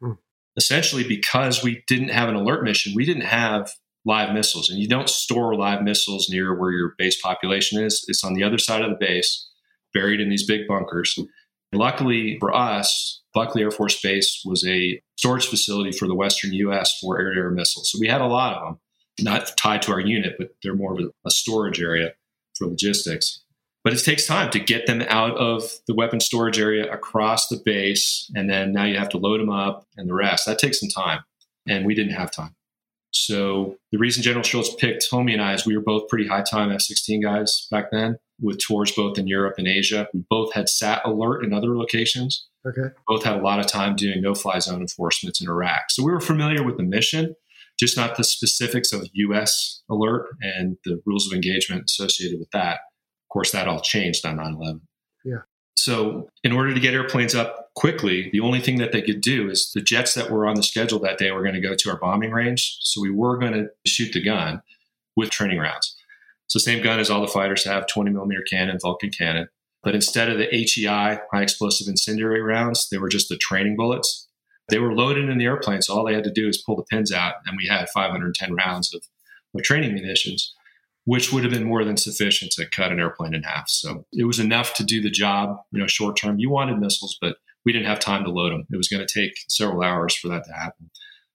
Hmm. 0.00 0.12
Essentially, 0.56 1.06
because 1.06 1.62
we 1.62 1.84
didn't 1.86 2.08
have 2.08 2.28
an 2.28 2.34
alert 2.34 2.64
mission, 2.64 2.92
we 2.94 3.04
didn't 3.04 3.24
have 3.24 3.70
live 4.04 4.34
missiles. 4.34 4.70
And 4.70 4.78
you 4.78 4.88
don't 4.88 5.08
store 5.08 5.54
live 5.54 5.82
missiles 5.82 6.28
near 6.28 6.58
where 6.58 6.72
your 6.72 6.94
base 6.98 7.20
population 7.20 7.82
is, 7.82 8.04
it's 8.08 8.24
on 8.24 8.34
the 8.34 8.42
other 8.42 8.58
side 8.58 8.82
of 8.82 8.90
the 8.90 8.96
base 8.98 9.49
buried 9.92 10.20
in 10.20 10.28
these 10.28 10.46
big 10.46 10.66
bunkers. 10.68 11.18
Luckily 11.72 12.36
for 12.40 12.54
us, 12.54 13.22
Buckley 13.32 13.62
Air 13.62 13.70
Force 13.70 14.00
Base 14.00 14.42
was 14.44 14.64
a 14.66 15.00
storage 15.16 15.46
facility 15.46 15.92
for 15.92 16.08
the 16.08 16.14
Western 16.14 16.52
U.S. 16.52 16.98
for 17.00 17.20
air 17.20 17.32
to 17.32 17.40
air 17.40 17.50
missiles. 17.50 17.90
So 17.90 17.98
we 18.00 18.08
had 18.08 18.20
a 18.20 18.26
lot 18.26 18.56
of 18.56 18.64
them, 18.64 18.80
not 19.20 19.56
tied 19.56 19.82
to 19.82 19.92
our 19.92 20.00
unit, 20.00 20.34
but 20.38 20.48
they're 20.62 20.74
more 20.74 20.98
of 20.98 21.12
a 21.24 21.30
storage 21.30 21.80
area 21.80 22.12
for 22.56 22.66
logistics. 22.66 23.42
But 23.82 23.94
it 23.94 24.04
takes 24.04 24.26
time 24.26 24.50
to 24.50 24.60
get 24.60 24.86
them 24.86 25.02
out 25.08 25.36
of 25.38 25.70
the 25.86 25.94
weapon 25.94 26.20
storage 26.20 26.58
area 26.58 26.92
across 26.92 27.48
the 27.48 27.60
base. 27.64 28.30
And 28.34 28.50
then 28.50 28.72
now 28.72 28.84
you 28.84 28.98
have 28.98 29.08
to 29.10 29.18
load 29.18 29.40
them 29.40 29.48
up 29.48 29.86
and 29.96 30.08
the 30.08 30.14
rest. 30.14 30.44
That 30.46 30.58
takes 30.58 30.80
some 30.80 30.90
time. 30.90 31.20
And 31.66 31.86
we 31.86 31.94
didn't 31.94 32.12
have 32.12 32.30
time. 32.30 32.54
So 33.12 33.76
the 33.90 33.98
reason 33.98 34.22
General 34.22 34.42
Schultz 34.42 34.74
picked 34.74 35.08
Homie 35.10 35.32
and 35.32 35.42
I 35.42 35.54
is 35.54 35.66
we 35.66 35.76
were 35.76 35.82
both 35.82 36.08
pretty 36.08 36.26
high 36.26 36.42
time 36.42 36.70
F 36.70 36.82
16 36.82 37.22
guys 37.22 37.66
back 37.70 37.90
then 37.90 38.18
with 38.40 38.58
tours 38.58 38.92
both 38.92 39.18
in 39.18 39.26
Europe 39.26 39.54
and 39.58 39.68
Asia. 39.68 40.08
We 40.12 40.24
both 40.28 40.52
had 40.52 40.68
sat 40.68 41.02
alert 41.04 41.44
in 41.44 41.52
other 41.52 41.76
locations. 41.76 42.46
Okay. 42.66 42.94
Both 43.06 43.24
had 43.24 43.36
a 43.36 43.42
lot 43.42 43.60
of 43.60 43.66
time 43.66 43.96
doing 43.96 44.20
no 44.20 44.34
fly 44.34 44.58
zone 44.58 44.80
enforcements 44.80 45.40
in 45.40 45.48
Iraq. 45.48 45.90
So 45.90 46.04
we 46.04 46.12
were 46.12 46.20
familiar 46.20 46.62
with 46.62 46.76
the 46.76 46.82
mission, 46.82 47.34
just 47.78 47.96
not 47.96 48.16
the 48.16 48.24
specifics 48.24 48.92
of 48.92 49.08
US 49.12 49.82
alert 49.90 50.28
and 50.42 50.76
the 50.84 51.00
rules 51.06 51.26
of 51.26 51.32
engagement 51.32 51.84
associated 51.86 52.38
with 52.38 52.50
that. 52.50 52.74
Of 52.74 53.32
course, 53.32 53.52
that 53.52 53.68
all 53.68 53.80
changed 53.80 54.26
on 54.26 54.36
9 54.36 54.54
11. 54.54 54.80
Yeah. 55.24 55.36
So, 55.76 56.28
in 56.44 56.52
order 56.52 56.74
to 56.74 56.80
get 56.80 56.92
airplanes 56.92 57.34
up 57.34 57.70
quickly, 57.74 58.28
the 58.32 58.40
only 58.40 58.60
thing 58.60 58.76
that 58.78 58.92
they 58.92 59.00
could 59.00 59.22
do 59.22 59.48
is 59.48 59.70
the 59.72 59.80
jets 59.80 60.12
that 60.12 60.30
were 60.30 60.46
on 60.46 60.56
the 60.56 60.62
schedule 60.62 60.98
that 60.98 61.16
day 61.16 61.30
were 61.30 61.42
going 61.42 61.54
to 61.54 61.60
go 61.60 61.74
to 61.74 61.90
our 61.90 61.98
bombing 61.98 62.32
range. 62.32 62.76
So, 62.80 63.00
we 63.00 63.10
were 63.10 63.38
going 63.38 63.54
to 63.54 63.68
shoot 63.86 64.12
the 64.12 64.22
gun 64.22 64.60
with 65.16 65.30
training 65.30 65.58
rounds. 65.58 65.96
So 66.50 66.58
same 66.58 66.82
gun 66.82 66.98
as 66.98 67.10
all 67.10 67.20
the 67.20 67.28
fighters 67.28 67.64
have, 67.64 67.86
20 67.86 68.10
millimeter 68.10 68.42
cannon, 68.42 68.78
Vulcan 68.82 69.10
cannon. 69.10 69.48
But 69.84 69.94
instead 69.94 70.28
of 70.28 70.36
the 70.36 70.46
HEI, 70.46 71.20
high 71.32 71.42
explosive 71.42 71.86
incendiary 71.86 72.42
rounds, 72.42 72.88
they 72.90 72.98
were 72.98 73.08
just 73.08 73.28
the 73.28 73.36
training 73.36 73.76
bullets. 73.76 74.28
They 74.68 74.80
were 74.80 74.92
loaded 74.92 75.28
in 75.28 75.38
the 75.38 75.44
airplane, 75.44 75.80
so 75.80 75.94
all 75.94 76.04
they 76.04 76.12
had 76.12 76.24
to 76.24 76.32
do 76.32 76.48
is 76.48 76.60
pull 76.60 76.74
the 76.74 76.82
pins 76.82 77.12
out, 77.12 77.34
and 77.46 77.56
we 77.56 77.68
had 77.68 77.88
510 77.88 78.54
rounds 78.54 78.92
of, 78.92 79.00
of 79.54 79.62
training 79.62 79.94
munitions, 79.94 80.52
which 81.04 81.32
would 81.32 81.44
have 81.44 81.52
been 81.52 81.64
more 81.64 81.84
than 81.84 81.96
sufficient 81.96 82.50
to 82.52 82.68
cut 82.68 82.90
an 82.90 82.98
airplane 82.98 83.32
in 83.32 83.44
half. 83.44 83.68
So 83.68 84.04
it 84.12 84.24
was 84.24 84.40
enough 84.40 84.74
to 84.74 84.84
do 84.84 85.00
the 85.00 85.10
job, 85.10 85.56
you 85.70 85.78
know, 85.78 85.86
short 85.86 86.16
term. 86.16 86.40
You 86.40 86.50
wanted 86.50 86.78
missiles, 86.78 87.16
but 87.20 87.36
we 87.64 87.72
didn't 87.72 87.86
have 87.86 88.00
time 88.00 88.24
to 88.24 88.30
load 88.30 88.52
them. 88.52 88.66
It 88.72 88.76
was 88.76 88.88
going 88.88 89.06
to 89.06 89.20
take 89.20 89.32
several 89.48 89.84
hours 89.84 90.16
for 90.16 90.26
that 90.28 90.44
to 90.46 90.52
happen. 90.52 90.90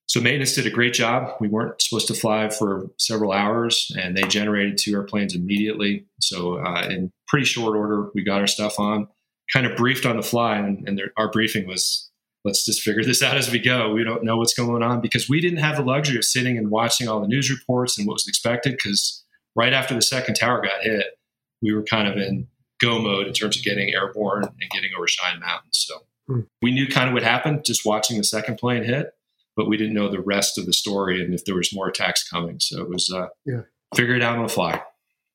So 0.08 0.22
maintenance 0.22 0.54
did 0.54 0.68
a 0.68 0.72
great 0.72 0.94
job. 0.94 1.36
We 1.40 1.48
weren't 1.48 1.82
supposed 1.82 2.08
to 2.08 2.14
fly 2.14 2.50
for 2.50 2.88
several 2.98 3.32
hours, 3.32 3.92
and 3.98 4.16
they 4.16 4.24
generated 4.24 4.78
two 4.78 4.94
airplanes 4.94 5.36
immediately. 5.36 6.06
So 6.22 6.64
uh, 6.64 6.88
in 6.90 7.12
pretty 7.28 7.46
short 7.46 7.76
order, 7.76 8.12
we 8.14 8.24
got 8.24 8.40
our 8.40 8.48
stuff 8.48 8.80
on, 8.80 9.08
kind 9.52 9.66
of 9.66 9.76
briefed 9.76 10.06
on 10.06 10.18
the 10.18 10.24
fly, 10.24 10.58
and, 10.58 10.88
and 10.88 11.02
our 11.18 11.32
briefing 11.32 11.68
was, 11.68 12.10
let's 12.44 12.64
just 12.66 12.82
figure 12.82 13.04
this 13.04 13.24
out 13.24 13.36
as 13.36 13.52
we 13.52 13.58
go. 13.58 13.94
We 13.94 14.04
don't 14.04 14.24
know 14.24 14.38
what's 14.38 14.54
going 14.54 14.84
on 14.84 15.02
because 15.02 15.28
we 15.28 15.42
didn't 15.42 15.60
have 15.60 15.78
the 15.78 15.84
luxury 15.84 16.18
of 16.18 16.24
sitting 16.24 16.58
and 16.58 16.70
watching 16.70 17.08
all 17.08 17.20
the 17.20 17.28
news 17.28 17.50
reports 17.50 17.98
and 17.98 18.08
what 18.08 18.14
was 18.14 18.28
expected. 18.28 18.74
Because 18.74 19.26
right 19.56 19.74
after 19.74 19.96
the 19.96 20.04
second 20.04 20.36
tower 20.36 20.62
got 20.62 20.84
hit, 20.84 21.18
we 21.64 21.74
were 21.74 21.84
kind 21.84 22.08
of 22.08 22.18
in 22.18 22.48
go 22.80 23.02
mode 23.02 23.26
in 23.26 23.34
terms 23.34 23.58
of 23.58 23.64
getting 23.64 23.92
airborne 23.94 24.44
and 24.44 24.72
getting 24.72 24.92
over 24.96 25.08
Cheyenne 25.08 25.40
Mountain. 25.40 25.72
So 25.72 25.96
hmm. 26.28 26.42
we 26.62 26.72
knew 26.72 26.88
kind 26.88 27.08
of 27.08 27.14
what 27.14 27.24
happened 27.24 27.66
just 27.66 27.86
watching 27.86 28.18
the 28.18 28.24
second 28.24 28.58
plane 28.58 28.84
hit 28.84 29.14
but 29.56 29.68
we 29.68 29.78
didn't 29.78 29.94
know 29.94 30.10
the 30.10 30.22
rest 30.22 30.58
of 30.58 30.66
the 30.66 30.74
story 30.74 31.24
and 31.24 31.34
if 31.34 31.46
there 31.46 31.56
was 31.56 31.74
more 31.74 31.88
attacks 31.88 32.28
coming. 32.28 32.60
So 32.60 32.82
it 32.82 32.90
was 32.90 33.12
uh, 33.14 33.28
yeah. 33.46 33.62
figure 33.96 34.16
it 34.16 34.24
out 34.24 34.38
on 34.38 34.44
the 34.44 34.50
fly. 34.50 34.82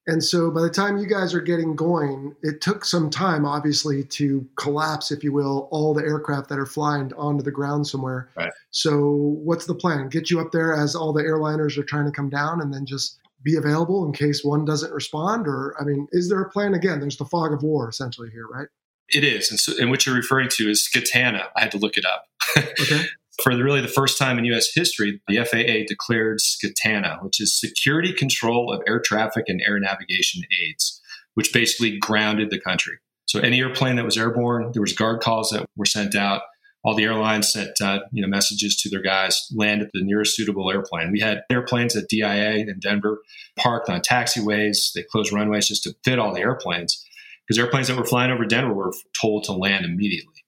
And 0.06 0.24
so 0.24 0.50
by 0.50 0.62
the 0.62 0.70
time 0.70 0.98
you 0.98 1.06
guys 1.06 1.34
are 1.34 1.40
getting 1.40 1.76
going, 1.76 2.34
it 2.42 2.60
took 2.60 2.84
some 2.84 3.10
time, 3.10 3.44
obviously, 3.44 4.02
to 4.04 4.46
collapse, 4.56 5.12
if 5.12 5.22
you 5.22 5.32
will, 5.32 5.68
all 5.70 5.94
the 5.94 6.02
aircraft 6.02 6.48
that 6.48 6.58
are 6.58 6.66
flying 6.66 7.12
onto 7.14 7.44
the 7.44 7.50
ground 7.50 7.86
somewhere. 7.86 8.30
Right. 8.36 8.50
So 8.70 9.36
what's 9.44 9.66
the 9.66 9.74
plan? 9.74 10.08
Get 10.08 10.30
you 10.30 10.40
up 10.40 10.52
there 10.52 10.74
as 10.74 10.96
all 10.96 11.12
the 11.12 11.22
airliners 11.22 11.76
are 11.78 11.84
trying 11.84 12.06
to 12.06 12.10
come 12.10 12.30
down 12.30 12.60
and 12.60 12.72
then 12.72 12.86
just 12.86 13.20
be 13.42 13.56
available 13.56 14.04
in 14.04 14.12
case 14.12 14.42
one 14.42 14.64
doesn't 14.64 14.92
respond? 14.92 15.46
Or, 15.46 15.76
I 15.80 15.84
mean, 15.84 16.08
is 16.12 16.28
there 16.28 16.40
a 16.40 16.50
plan? 16.50 16.74
Again, 16.74 16.98
there's 17.00 17.18
the 17.18 17.24
fog 17.26 17.52
of 17.52 17.62
war 17.62 17.88
essentially 17.88 18.30
here, 18.30 18.46
right? 18.50 18.68
It 19.10 19.22
is. 19.22 19.50
And, 19.50 19.60
so, 19.60 19.74
and 19.78 19.90
what 19.90 20.06
you're 20.06 20.14
referring 20.14 20.48
to 20.52 20.70
is 20.70 20.88
SCATANA. 20.88 21.48
I 21.56 21.60
had 21.60 21.72
to 21.72 21.78
look 21.78 21.96
it 21.96 22.04
up. 22.04 22.24
Okay. 22.56 23.04
For 23.42 23.54
the, 23.54 23.64
really 23.64 23.80
the 23.80 23.88
first 23.88 24.18
time 24.18 24.38
in 24.38 24.44
U.S. 24.46 24.68
history, 24.74 25.20
the 25.28 25.44
FAA 25.44 25.86
declared 25.86 26.38
SCATANA, 26.40 27.22
which 27.22 27.40
is 27.40 27.58
Security 27.58 28.12
Control 28.12 28.72
of 28.72 28.82
Air 28.86 29.00
Traffic 29.00 29.44
and 29.48 29.60
Air 29.66 29.78
Navigation 29.78 30.42
Aids, 30.62 31.00
which 31.34 31.52
basically 31.52 31.98
grounded 31.98 32.50
the 32.50 32.60
country. 32.60 32.98
So 33.26 33.40
any 33.40 33.60
airplane 33.60 33.96
that 33.96 34.04
was 34.04 34.18
airborne, 34.18 34.72
there 34.72 34.82
was 34.82 34.92
guard 34.92 35.20
calls 35.20 35.50
that 35.50 35.66
were 35.76 35.86
sent 35.86 36.14
out 36.14 36.42
all 36.82 36.94
the 36.94 37.04
airlines 37.04 37.52
sent 37.52 37.80
uh, 37.80 38.00
you 38.12 38.22
know 38.22 38.28
messages 38.28 38.76
to 38.76 38.88
their 38.88 39.02
guys 39.02 39.46
land 39.54 39.82
at 39.82 39.90
the 39.92 40.02
nearest 40.02 40.36
suitable 40.36 40.70
airplane 40.70 41.12
we 41.12 41.20
had 41.20 41.42
airplanes 41.50 41.96
at 41.96 42.08
dia 42.08 42.52
in 42.54 42.78
denver 42.80 43.18
parked 43.56 43.88
on 43.88 44.00
taxiways 44.00 44.92
they 44.94 45.02
closed 45.02 45.32
runways 45.32 45.68
just 45.68 45.82
to 45.82 45.94
fit 46.04 46.18
all 46.18 46.32
the 46.32 46.40
airplanes 46.40 47.04
because 47.46 47.58
airplanes 47.58 47.88
that 47.88 47.96
were 47.96 48.04
flying 48.04 48.30
over 48.30 48.44
denver 48.44 48.72
were 48.72 48.92
told 49.20 49.44
to 49.44 49.52
land 49.52 49.84
immediately 49.84 50.39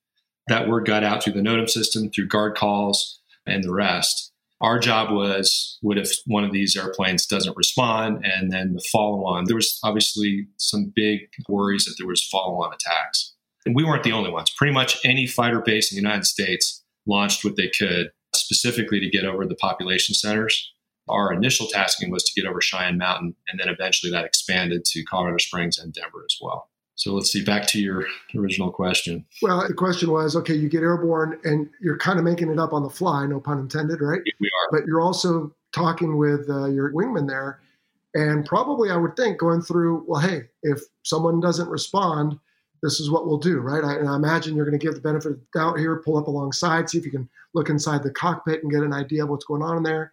that 0.49 0.69
word 0.69 0.87
got 0.87 1.05
out 1.05 1.23
through 1.23 1.33
the 1.33 1.41
NOTAM 1.41 1.69
system 1.69 2.11
through 2.11 2.29
guard 2.29 2.57
calls 2.57 3.21
and 3.47 3.65
the 3.65 3.73
rest 3.73 4.31
our 4.61 4.79
job 4.79 5.11
was 5.11 5.79
what 5.83 5.99
if 5.99 6.13
one 6.27 6.45
of 6.45 6.53
these 6.53 6.77
airplanes 6.77 7.27
doesn't 7.27 7.57
respond 7.57 8.25
and 8.25 8.53
then 8.53 8.75
the 8.75 8.85
follow 8.93 9.25
on 9.25 9.45
there 9.47 9.57
was 9.57 9.79
obviously 9.83 10.47
some 10.57 10.93
big 10.95 11.21
worries 11.49 11.85
that 11.85 11.95
there 11.99 12.07
was 12.07 12.27
follow 12.27 12.63
on 12.63 12.73
attacks 12.73 13.33
and 13.65 13.75
we 13.75 13.85
weren't 13.85 14.03
the 14.03 14.13
only 14.13 14.31
ones. 14.31 14.51
Pretty 14.51 14.73
much 14.73 14.99
any 15.05 15.27
fighter 15.27 15.61
base 15.61 15.93
in 15.93 15.97
the 15.97 16.03
United 16.03 16.27
States 16.27 16.83
launched 17.07 17.45
what 17.45 17.57
they 17.57 17.69
could 17.69 18.11
specifically 18.35 19.01
to 19.01 19.11
get 19.11 19.25
over 19.25 19.47
the 19.47 19.55
population 19.55 20.15
centers. 20.15 20.73
Our 21.09 21.33
initial 21.33 21.67
tasking 21.67 22.11
was 22.11 22.25
to 22.25 22.41
get 22.41 22.49
over 22.49 22.61
Cheyenne 22.61 22.99
Mountain, 22.99 23.35
and 23.49 23.61
then 23.61 23.69
eventually 23.69 24.11
that 24.13 24.25
expanded 24.25 24.85
to 24.87 25.05
Colorado 25.05 25.39
Springs 25.39 25.79
and 25.79 25.93
Denver 25.93 26.25
as 26.25 26.37
well. 26.41 26.71
So 27.03 27.15
let's 27.15 27.33
see, 27.33 27.43
back 27.43 27.67
to 27.67 27.81
your 27.81 28.07
original 28.37 28.71
question. 28.71 29.27
Well, 29.43 29.67
the 29.67 29.75
question 29.75 30.13
was 30.13 30.37
okay, 30.37 30.55
you 30.55 30.69
get 30.69 30.85
airborne 30.85 31.37
and 31.43 31.69
you're 31.81 31.99
kind 31.99 32.17
of 32.17 32.25
making 32.25 32.49
it 32.49 32.61
up 32.61 32.73
on 32.73 32.85
the 32.85 32.91
fly, 32.91 33.27
no 33.27 33.41
pun 33.41 33.59
intended, 33.59 34.01
right? 34.01 34.23
We 34.39 34.47
are. 34.47 34.79
But 34.79 34.87
you're 34.87 35.01
also 35.01 35.53
talking 35.73 36.17
with 36.17 36.49
uh, 36.49 36.67
your 36.67 36.93
wingman 36.93 37.27
there, 37.27 37.59
and 38.15 38.47
probably 38.47 38.93
I 38.93 38.97
would 38.97 39.17
think 39.17 39.39
going 39.39 39.63
through, 39.63 40.05
well, 40.07 40.21
hey, 40.21 40.43
if 40.63 40.81
someone 41.03 41.41
doesn't 41.41 41.69
respond, 41.69 42.39
this 42.85 43.01
is 43.01 43.11
what 43.11 43.27
we'll 43.27 43.39
do, 43.39 43.59
right? 43.59 43.83
I, 43.83 43.95
and 43.97 44.09
I 44.09 44.15
imagine 44.15 44.55
you're 44.55 44.65
going 44.65 44.79
to 44.79 44.87
give 44.87 44.95
the 44.95 45.01
benefit 45.01 45.33
of 45.33 45.41
the 45.41 45.59
doubt 45.59 45.81
here, 45.81 45.97
pull 46.05 46.19
up 46.19 46.29
alongside, 46.29 46.89
see 46.89 46.99
if 46.99 47.05
you 47.05 47.11
can 47.11 47.29
look 47.53 47.69
inside 47.69 48.05
the 48.05 48.13
cockpit 48.13 48.63
and 48.63 48.71
get 48.71 48.85
an 48.85 48.93
idea 48.93 49.25
of 49.25 49.29
what's 49.29 49.45
going 49.45 49.63
on 49.63 49.77
in 49.77 49.83
there, 49.83 50.13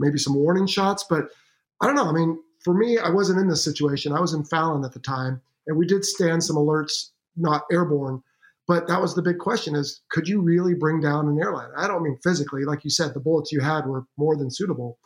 maybe 0.00 0.18
some 0.18 0.34
warning 0.34 0.66
shots. 0.66 1.04
But 1.08 1.28
I 1.80 1.86
don't 1.86 1.94
know. 1.94 2.08
I 2.08 2.12
mean, 2.12 2.40
for 2.64 2.74
me, 2.74 2.98
I 2.98 3.08
wasn't 3.08 3.38
in 3.38 3.46
this 3.46 3.62
situation. 3.62 4.12
I 4.12 4.20
was 4.20 4.34
in 4.34 4.42
Fallon 4.42 4.84
at 4.84 4.92
the 4.92 4.98
time, 4.98 5.40
and 5.68 5.76
we 5.76 5.86
did 5.86 6.04
stand 6.04 6.42
some 6.42 6.56
alerts, 6.56 7.10
not 7.36 7.62
airborne. 7.70 8.22
But 8.66 8.86
that 8.88 9.00
was 9.00 9.14
the 9.14 9.22
big 9.22 9.38
question: 9.38 9.76
is 9.76 10.02
could 10.10 10.28
you 10.28 10.40
really 10.40 10.74
bring 10.74 11.00
down 11.00 11.28
an 11.28 11.38
airline? 11.38 11.70
I 11.76 11.86
don't 11.86 12.02
mean 12.02 12.18
physically, 12.22 12.64
like 12.64 12.84
you 12.84 12.90
said, 12.90 13.14
the 13.14 13.20
bullets 13.20 13.52
you 13.52 13.60
had 13.60 13.86
were 13.86 14.04
more 14.16 14.36
than 14.36 14.50
suitable. 14.50 14.98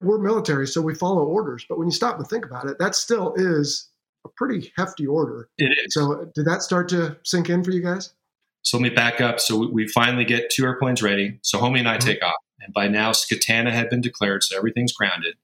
We're 0.00 0.18
military, 0.18 0.66
so 0.66 0.80
we 0.80 0.94
follow 0.94 1.24
orders. 1.24 1.66
But 1.68 1.78
when 1.78 1.88
you 1.88 1.92
stop 1.92 2.16
and 2.16 2.26
think 2.26 2.46
about 2.46 2.68
it, 2.68 2.78
that 2.78 2.94
still 2.94 3.34
is 3.36 3.88
a 4.24 4.28
pretty 4.36 4.72
hefty 4.76 5.06
order. 5.06 5.48
It 5.58 5.72
is. 5.84 5.94
So 5.94 6.30
did 6.34 6.44
that 6.46 6.62
start 6.62 6.88
to 6.90 7.16
sink 7.24 7.50
in 7.50 7.62
for 7.62 7.72
you 7.72 7.82
guys? 7.82 8.14
So 8.62 8.76
let 8.76 8.82
me 8.82 8.90
back 8.90 9.20
up. 9.20 9.40
So 9.40 9.68
we 9.70 9.88
finally 9.88 10.24
get 10.24 10.50
two 10.50 10.64
airplanes 10.64 11.02
ready. 11.02 11.38
So 11.42 11.58
Homie 11.58 11.78
and 11.78 11.88
I 11.88 11.98
mm-hmm. 11.98 12.08
take 12.08 12.22
off. 12.22 12.34
And 12.60 12.74
by 12.74 12.88
now, 12.88 13.12
SCATANA 13.12 13.70
had 13.70 13.88
been 13.88 14.00
declared, 14.00 14.42
so 14.42 14.56
everything's 14.56 14.92
grounded. 14.92 15.36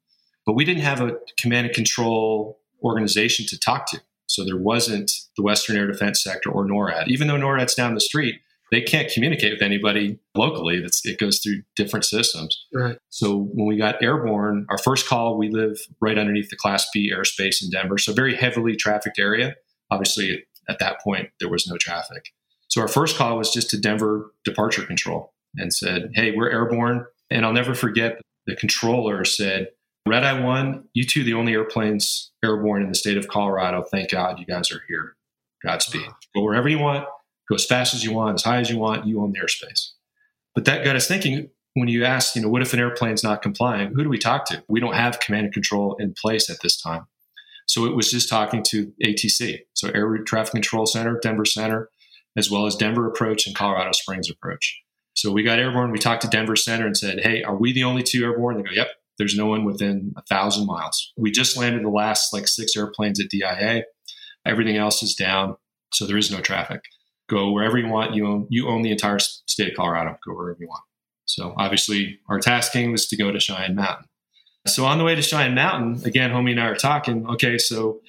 But 0.44 0.54
we 0.54 0.64
didn't 0.64 0.82
have 0.82 1.00
a 1.00 1.16
command 1.38 1.66
and 1.66 1.74
control 1.74 2.60
organization 2.82 3.46
to 3.46 3.58
talk 3.58 3.86
to. 3.90 4.00
So 4.26 4.44
there 4.44 4.56
wasn't 4.56 5.10
the 5.36 5.42
Western 5.42 5.76
Air 5.76 5.86
Defense 5.86 6.22
Sector 6.22 6.50
or 6.50 6.66
NORAD. 6.66 7.08
Even 7.08 7.28
though 7.28 7.36
NORAD's 7.36 7.74
down 7.74 7.94
the 7.94 8.00
street, 8.00 8.36
they 8.70 8.80
can't 8.80 9.12
communicate 9.12 9.52
with 9.52 9.62
anybody 9.62 10.18
locally. 10.34 10.80
That's, 10.80 11.04
it 11.04 11.18
goes 11.18 11.38
through 11.38 11.62
different 11.76 12.04
systems. 12.04 12.66
Right. 12.72 12.96
So 13.10 13.48
when 13.52 13.66
we 13.66 13.76
got 13.76 14.02
airborne, 14.02 14.66
our 14.68 14.78
first 14.78 15.06
call, 15.06 15.38
we 15.38 15.50
live 15.50 15.78
right 16.00 16.18
underneath 16.18 16.50
the 16.50 16.56
Class 16.56 16.86
B 16.92 17.12
airspace 17.14 17.62
in 17.62 17.70
Denver, 17.70 17.98
so 17.98 18.12
very 18.12 18.34
heavily 18.34 18.74
trafficked 18.74 19.18
area. 19.18 19.54
Obviously, 19.90 20.44
at 20.68 20.78
that 20.80 21.00
point, 21.02 21.28
there 21.40 21.50
was 21.50 21.68
no 21.68 21.76
traffic. 21.76 22.30
So 22.68 22.80
our 22.80 22.88
first 22.88 23.16
call 23.16 23.36
was 23.36 23.52
just 23.52 23.70
to 23.70 23.80
Denver 23.80 24.32
Departure 24.44 24.84
Control 24.84 25.32
and 25.56 25.72
said, 25.72 26.10
"Hey, 26.14 26.32
we're 26.34 26.50
airborne." 26.50 27.04
And 27.30 27.44
I'll 27.44 27.52
never 27.52 27.74
forget 27.74 28.20
the 28.46 28.56
controller 28.56 29.24
said, 29.24 29.68
"Red 30.06 30.24
Eye 30.24 30.40
One, 30.40 30.88
you 30.92 31.04
two, 31.04 31.24
the 31.24 31.34
only 31.34 31.52
airplanes 31.52 32.32
airborne 32.44 32.82
in 32.82 32.88
the 32.88 32.94
state 32.94 33.16
of 33.16 33.28
Colorado. 33.28 33.82
Thank 33.82 34.10
God 34.10 34.38
you 34.38 34.46
guys 34.46 34.70
are 34.70 34.82
here. 34.88 35.16
Godspeed. 35.62 36.08
Go 36.34 36.42
wherever 36.42 36.68
you 36.68 36.78
want." 36.78 37.06
go 37.48 37.54
as 37.54 37.66
fast 37.66 37.94
as 37.94 38.04
you 38.04 38.12
want, 38.12 38.34
as 38.34 38.44
high 38.44 38.60
as 38.60 38.70
you 38.70 38.78
want, 38.78 39.06
you 39.06 39.20
own 39.20 39.32
the 39.32 39.40
airspace. 39.40 39.90
But 40.54 40.64
that 40.64 40.84
got 40.84 40.96
us 40.96 41.08
thinking 41.08 41.50
when 41.74 41.88
you 41.88 42.04
ask, 42.04 42.36
you 42.36 42.42
know, 42.42 42.48
what 42.48 42.62
if 42.62 42.72
an 42.72 42.78
airplane's 42.78 43.24
not 43.24 43.42
complying? 43.42 43.92
Who 43.94 44.02
do 44.02 44.08
we 44.08 44.18
talk 44.18 44.46
to? 44.46 44.64
We 44.68 44.80
don't 44.80 44.94
have 44.94 45.20
command 45.20 45.46
and 45.46 45.54
control 45.54 45.96
in 45.96 46.14
place 46.20 46.48
at 46.48 46.60
this 46.62 46.80
time. 46.80 47.06
So 47.66 47.86
it 47.86 47.96
was 47.96 48.10
just 48.10 48.28
talking 48.28 48.62
to 48.64 48.92
ATC, 49.04 49.60
so 49.72 49.88
Air 49.88 50.18
Traffic 50.18 50.52
Control 50.52 50.86
Center, 50.86 51.18
Denver 51.20 51.46
Center, 51.46 51.88
as 52.36 52.50
well 52.50 52.66
as 52.66 52.76
Denver 52.76 53.06
Approach 53.06 53.46
and 53.46 53.56
Colorado 53.56 53.92
Springs 53.92 54.30
Approach. 54.30 54.82
So 55.14 55.32
we 55.32 55.42
got 55.42 55.58
airborne. 55.58 55.90
We 55.90 55.98
talked 55.98 56.22
to 56.22 56.28
Denver 56.28 56.56
Center 56.56 56.86
and 56.86 56.96
said, 56.96 57.20
"Hey, 57.20 57.42
are 57.42 57.56
we 57.56 57.72
the 57.72 57.84
only 57.84 58.02
two 58.02 58.22
airborne?" 58.22 58.58
They 58.58 58.62
go, 58.64 58.70
"Yep." 58.70 58.88
There's 59.18 59.36
no 59.36 59.46
one 59.46 59.64
within 59.64 60.12
a 60.16 60.22
thousand 60.22 60.66
miles. 60.66 61.12
We 61.16 61.30
just 61.30 61.56
landed 61.56 61.84
the 61.84 61.90
last 61.90 62.32
like 62.32 62.48
six 62.48 62.76
airplanes 62.76 63.20
at 63.20 63.30
DIA. 63.30 63.84
Everything 64.46 64.76
else 64.76 65.02
is 65.02 65.14
down, 65.14 65.56
so 65.92 66.06
there 66.06 66.18
is 66.18 66.30
no 66.30 66.40
traffic 66.40 66.82
go 67.28 67.52
wherever 67.52 67.78
you 67.78 67.88
want. 67.88 68.14
You 68.14 68.26
own 68.26 68.46
you 68.50 68.68
own 68.68 68.82
the 68.82 68.90
entire 68.90 69.18
state 69.18 69.70
of 69.70 69.76
Colorado. 69.76 70.16
Go 70.26 70.34
wherever 70.34 70.58
you 70.60 70.68
want. 70.68 70.84
So 71.26 71.54
obviously, 71.56 72.18
our 72.28 72.38
tasking 72.38 72.92
was 72.92 73.06
to 73.08 73.16
go 73.16 73.30
to 73.32 73.40
Cheyenne 73.40 73.74
Mountain. 73.74 74.06
So 74.66 74.84
on 74.84 74.98
the 74.98 75.04
way 75.04 75.14
to 75.14 75.22
Cheyenne 75.22 75.54
Mountain, 75.54 76.06
again, 76.06 76.30
homie 76.30 76.52
and 76.52 76.60
I 76.60 76.66
are 76.66 76.76
talking. 76.76 77.26
Okay, 77.26 77.58
so 77.58 78.00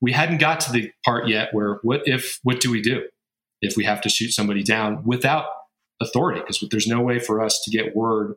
we 0.00 0.12
hadn't 0.12 0.38
got 0.38 0.60
to 0.60 0.72
the 0.72 0.90
part 1.04 1.28
yet 1.28 1.52
where 1.52 1.78
what 1.82 2.02
if 2.06 2.38
what 2.42 2.60
do 2.60 2.70
we 2.70 2.80
do 2.80 3.02
if 3.60 3.76
we 3.76 3.84
have 3.84 4.00
to 4.02 4.08
shoot 4.08 4.32
somebody 4.32 4.62
down 4.62 5.04
without 5.04 5.46
authority? 6.00 6.40
Because 6.40 6.64
there's 6.70 6.86
no 6.86 7.00
way 7.00 7.18
for 7.18 7.42
us 7.42 7.60
to 7.64 7.70
get 7.70 7.96
word 7.96 8.34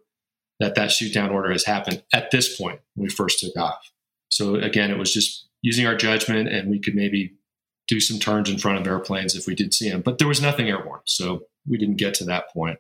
that 0.60 0.76
that 0.76 0.92
shoot 0.92 1.14
down 1.14 1.30
order 1.30 1.52
has 1.52 1.66
happened 1.66 2.04
at 2.14 2.32
this 2.32 2.58
point 2.58 2.80
when 2.94 3.06
we 3.06 3.10
first 3.10 3.40
took 3.40 3.56
off. 3.58 3.92
So 4.30 4.56
again, 4.56 4.92
it 4.92 4.98
was 4.98 5.14
just 5.14 5.48
using 5.62 5.86
our 5.86 5.96
judgment, 5.96 6.50
and 6.50 6.70
we 6.70 6.80
could 6.80 6.96
maybe 6.96 7.34
do 7.88 8.00
some 8.00 8.20
turns 8.20 8.50
in 8.50 8.58
front 8.58 8.80
of 8.80 8.88
airplanes 8.88 9.36
if 9.36 9.48
we 9.48 9.56
did 9.56 9.74
see 9.74 9.90
them. 9.90 10.02
But 10.02 10.18
there 10.18 10.28
was 10.28 10.42
nothing 10.42 10.70
airborne, 10.70 11.02
so 11.06 11.44
we 11.68 11.78
didn't 11.78 11.98
get 11.98 12.14
to 12.16 12.26
that 12.26 12.52
point. 12.52 12.80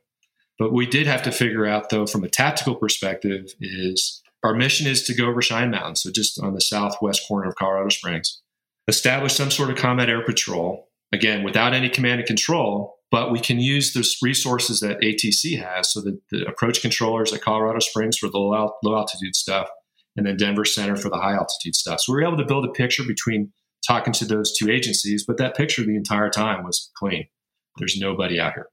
But 0.57 0.71
we 0.71 0.85
did 0.85 1.05
have 1.07 1.21
to 1.23 1.31
figure 1.31 1.65
out, 1.65 1.89
though, 1.89 2.07
from 2.07 2.23
a 2.23 2.29
tactical 2.29 2.75
perspective, 2.75 3.53
is 3.59 4.21
our 4.43 4.53
mission 4.53 4.87
is 4.87 5.03
to 5.03 5.13
go 5.13 5.25
over 5.25 5.41
Cheyenne 5.41 5.71
Mountain, 5.71 5.95
so 5.95 6.11
just 6.11 6.39
on 6.39 6.53
the 6.53 6.61
southwest 6.61 7.27
corner 7.27 7.49
of 7.49 7.55
Colorado 7.55 7.89
Springs, 7.89 8.41
establish 8.87 9.33
some 9.33 9.51
sort 9.51 9.69
of 9.69 9.77
combat 9.77 10.09
air 10.09 10.23
patrol, 10.23 10.89
again, 11.11 11.43
without 11.43 11.73
any 11.73 11.89
command 11.89 12.19
and 12.19 12.27
control, 12.27 12.99
but 13.15 13.31
we 13.31 13.39
can 13.39 13.61
use 13.61 13.93
those 13.93 14.17
resources 14.21 14.81
that 14.81 14.99
ATC 14.99 15.57
has, 15.57 15.93
so 15.93 16.01
that 16.01 16.19
the 16.31 16.45
approach 16.49 16.81
controllers 16.81 17.31
at 17.31 17.39
Colorado 17.39 17.79
Springs 17.79 18.17
for 18.17 18.27
the 18.27 18.37
low, 18.37 18.73
low 18.83 18.97
altitude 18.97 19.37
stuff, 19.37 19.69
and 20.17 20.25
then 20.25 20.35
Denver 20.35 20.65
Center 20.65 20.97
for 20.97 21.07
the 21.07 21.15
high 21.15 21.31
altitude 21.31 21.75
stuff. 21.75 22.01
So 22.01 22.11
we 22.11 22.17
were 22.17 22.27
able 22.27 22.35
to 22.35 22.43
build 22.43 22.65
a 22.65 22.71
picture 22.73 23.05
between 23.07 23.53
talking 23.87 24.11
to 24.11 24.25
those 24.25 24.53
two 24.57 24.69
agencies, 24.69 25.23
but 25.25 25.37
that 25.37 25.55
picture 25.55 25.85
the 25.85 25.95
entire 25.95 26.29
time 26.29 26.65
was 26.65 26.91
clean. 26.97 27.29
There's 27.77 27.97
nobody 27.97 28.37
out 28.37 28.51
here. 28.51 28.67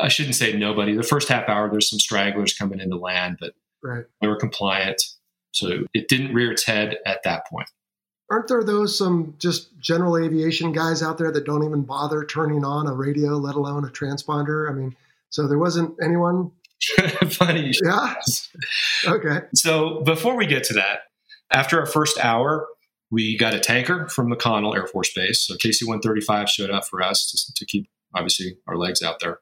I 0.00 0.08
shouldn't 0.08 0.36
say 0.36 0.56
nobody. 0.56 0.96
The 0.96 1.02
first 1.02 1.28
half 1.28 1.46
hour, 1.46 1.70
there's 1.70 1.90
some 1.90 1.98
stragglers 1.98 2.54
coming 2.54 2.80
into 2.80 2.96
land, 2.96 3.36
but 3.38 3.52
right. 3.82 4.04
they 4.22 4.28
were 4.28 4.38
compliant. 4.38 5.02
So 5.52 5.84
it 5.92 6.08
didn't 6.08 6.32
rear 6.32 6.52
its 6.52 6.64
head 6.64 6.96
at 7.04 7.22
that 7.24 7.46
point. 7.48 7.68
Aren't 8.30 8.48
there 8.48 8.64
those 8.64 8.96
some 8.96 9.34
just 9.38 9.78
general 9.78 10.16
aviation 10.16 10.72
guys 10.72 11.02
out 11.02 11.18
there 11.18 11.30
that 11.30 11.44
don't 11.44 11.64
even 11.64 11.82
bother 11.82 12.24
turning 12.24 12.64
on 12.64 12.86
a 12.86 12.94
radio, 12.94 13.32
let 13.36 13.54
alone 13.54 13.84
a 13.84 13.88
transponder? 13.88 14.70
I 14.70 14.72
mean, 14.72 14.96
so 15.30 15.46
there 15.46 15.58
wasn't 15.58 15.94
anyone. 16.02 16.50
Funny. 17.30 17.72
Yeah. 17.82 18.14
Okay. 19.06 19.40
So 19.54 20.00
before 20.02 20.36
we 20.36 20.46
get 20.46 20.64
to 20.64 20.74
that, 20.74 21.00
after 21.50 21.78
our 21.78 21.86
first 21.86 22.18
hour, 22.18 22.66
we 23.10 23.36
got 23.36 23.54
a 23.54 23.60
tanker 23.60 24.08
from 24.08 24.30
McConnell 24.30 24.74
Air 24.74 24.86
Force 24.86 25.12
Base. 25.14 25.46
So 25.46 25.54
KC 25.54 25.86
135 25.86 26.48
showed 26.48 26.70
up 26.70 26.84
for 26.86 27.02
us 27.02 27.30
to, 27.30 27.54
to, 27.54 27.66
keep, 27.66 27.88
obviously, 28.14 28.56
our 28.66 28.76
legs 28.76 29.02
out 29.02 29.20
there. 29.20 29.38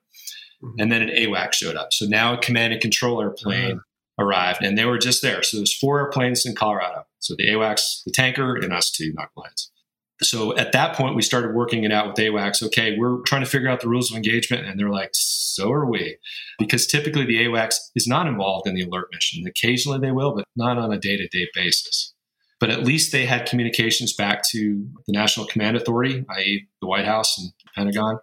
Mm-hmm. 0.63 0.81
And 0.81 0.93
then 0.93 1.03
an 1.03 1.09
AWAC 1.09 1.55
showed 1.55 1.77
up. 1.77 1.93
So 1.93 2.07
now 2.07 2.35
a 2.35 2.39
command 2.39 2.73
and 2.73 2.83
control 2.83 3.21
airplane 3.21 3.73
uh-huh. 3.73 4.25
arrived, 4.25 4.63
and 4.63 4.77
they 4.77 4.85
were 4.85 4.99
just 4.99 5.23
there. 5.23 5.43
So 5.43 5.57
there's 5.57 5.77
four 5.77 6.01
airplanes 6.01 6.45
in 6.45 6.55
Colorado. 6.55 7.07
So 7.23 7.35
the 7.37 7.49
AWACS, 7.49 8.05
the 8.05 8.13
tanker, 8.13 8.57
and 8.57 8.73
us 8.73 8.91
two 8.91 9.13
knuckleheads. 9.15 9.69
So 10.23 10.57
at 10.57 10.73
that 10.73 10.95
point, 10.95 11.17
we 11.17 11.23
started 11.23 11.55
working 11.55 11.83
it 11.85 11.91
out 11.91 12.07
with 12.07 12.17
AWACS. 12.17 12.63
Okay, 12.65 12.97
we're 12.97 13.21
trying 13.23 13.43
to 13.43 13.51
figure 13.51 13.69
out 13.69 13.81
the 13.81 13.89
rules 13.89 14.11
of 14.11 14.17
engagement. 14.17 14.67
And 14.67 14.79
they're 14.79 14.91
like, 14.91 15.11
so 15.15 15.73
are 15.73 15.89
we. 15.91 16.17
Because 16.59 16.87
typically 16.87 17.25
the 17.25 17.45
AWACS 17.45 17.75
is 17.97 18.07
not 18.07 18.27
involved 18.29 18.69
in 18.69 18.75
the 18.75 18.83
alert 18.83 19.09
mission. 19.13 19.45
Occasionally 19.47 19.99
they 19.99 20.13
will, 20.13 20.35
but 20.35 20.45
not 20.55 20.79
on 20.79 20.93
a 20.93 20.99
day 20.99 21.17
to 21.17 21.27
day 21.29 21.49
basis. 21.55 22.15
but 22.63 22.71
at 22.71 22.85
least 22.85 23.11
they 23.11 23.27
had 23.27 23.45
communications 23.45 24.13
back 24.13 24.45
to 24.51 24.89
the 25.09 25.13
National 25.13 25.45
Command 25.47 25.77
Authority, 25.77 26.25
i.e., 26.31 26.69
the 26.81 26.87
White 26.87 27.05
House 27.05 27.37
and 27.37 27.51
Pentagon. 27.75 28.19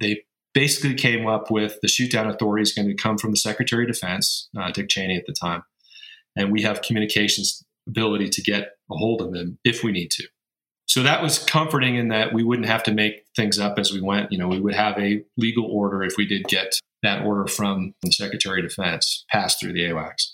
They 0.00 0.22
basically 0.52 0.94
came 0.94 1.26
up 1.26 1.50
with 1.50 1.80
the 1.82 1.88
shootdown 1.88 2.32
authority 2.32 2.62
is 2.62 2.72
going 2.72 2.86
to 2.86 2.94
come 2.94 3.18
from 3.18 3.32
the 3.32 3.36
Secretary 3.36 3.82
of 3.82 3.90
Defense, 3.90 4.48
uh, 4.56 4.70
Dick 4.70 4.88
Cheney 4.88 5.16
at 5.16 5.26
the 5.26 5.32
time, 5.32 5.64
and 6.36 6.52
we 6.52 6.62
have 6.62 6.82
communications 6.82 7.64
ability 7.88 8.28
to 8.30 8.42
get 8.42 8.62
a 8.90 8.96
hold 8.96 9.20
of 9.20 9.32
them 9.32 9.58
if 9.64 9.82
we 9.82 9.92
need 9.92 10.10
to. 10.12 10.24
So 10.86 11.02
that 11.02 11.22
was 11.22 11.38
comforting 11.38 11.96
in 11.96 12.08
that 12.08 12.32
we 12.32 12.44
wouldn't 12.44 12.68
have 12.68 12.82
to 12.84 12.92
make 12.92 13.24
things 13.34 13.58
up 13.58 13.78
as 13.78 13.92
we 13.92 14.00
went. 14.00 14.30
You 14.30 14.38
know, 14.38 14.48
we 14.48 14.60
would 14.60 14.74
have 14.74 14.98
a 14.98 15.22
legal 15.36 15.64
order 15.64 16.02
if 16.02 16.16
we 16.16 16.26
did 16.26 16.44
get 16.44 16.74
that 17.02 17.24
order 17.24 17.46
from 17.46 17.94
the 18.02 18.12
Secretary 18.12 18.60
of 18.62 18.68
Defense 18.68 19.24
passed 19.30 19.60
through 19.60 19.72
the 19.72 19.84
AWACS. 19.84 20.32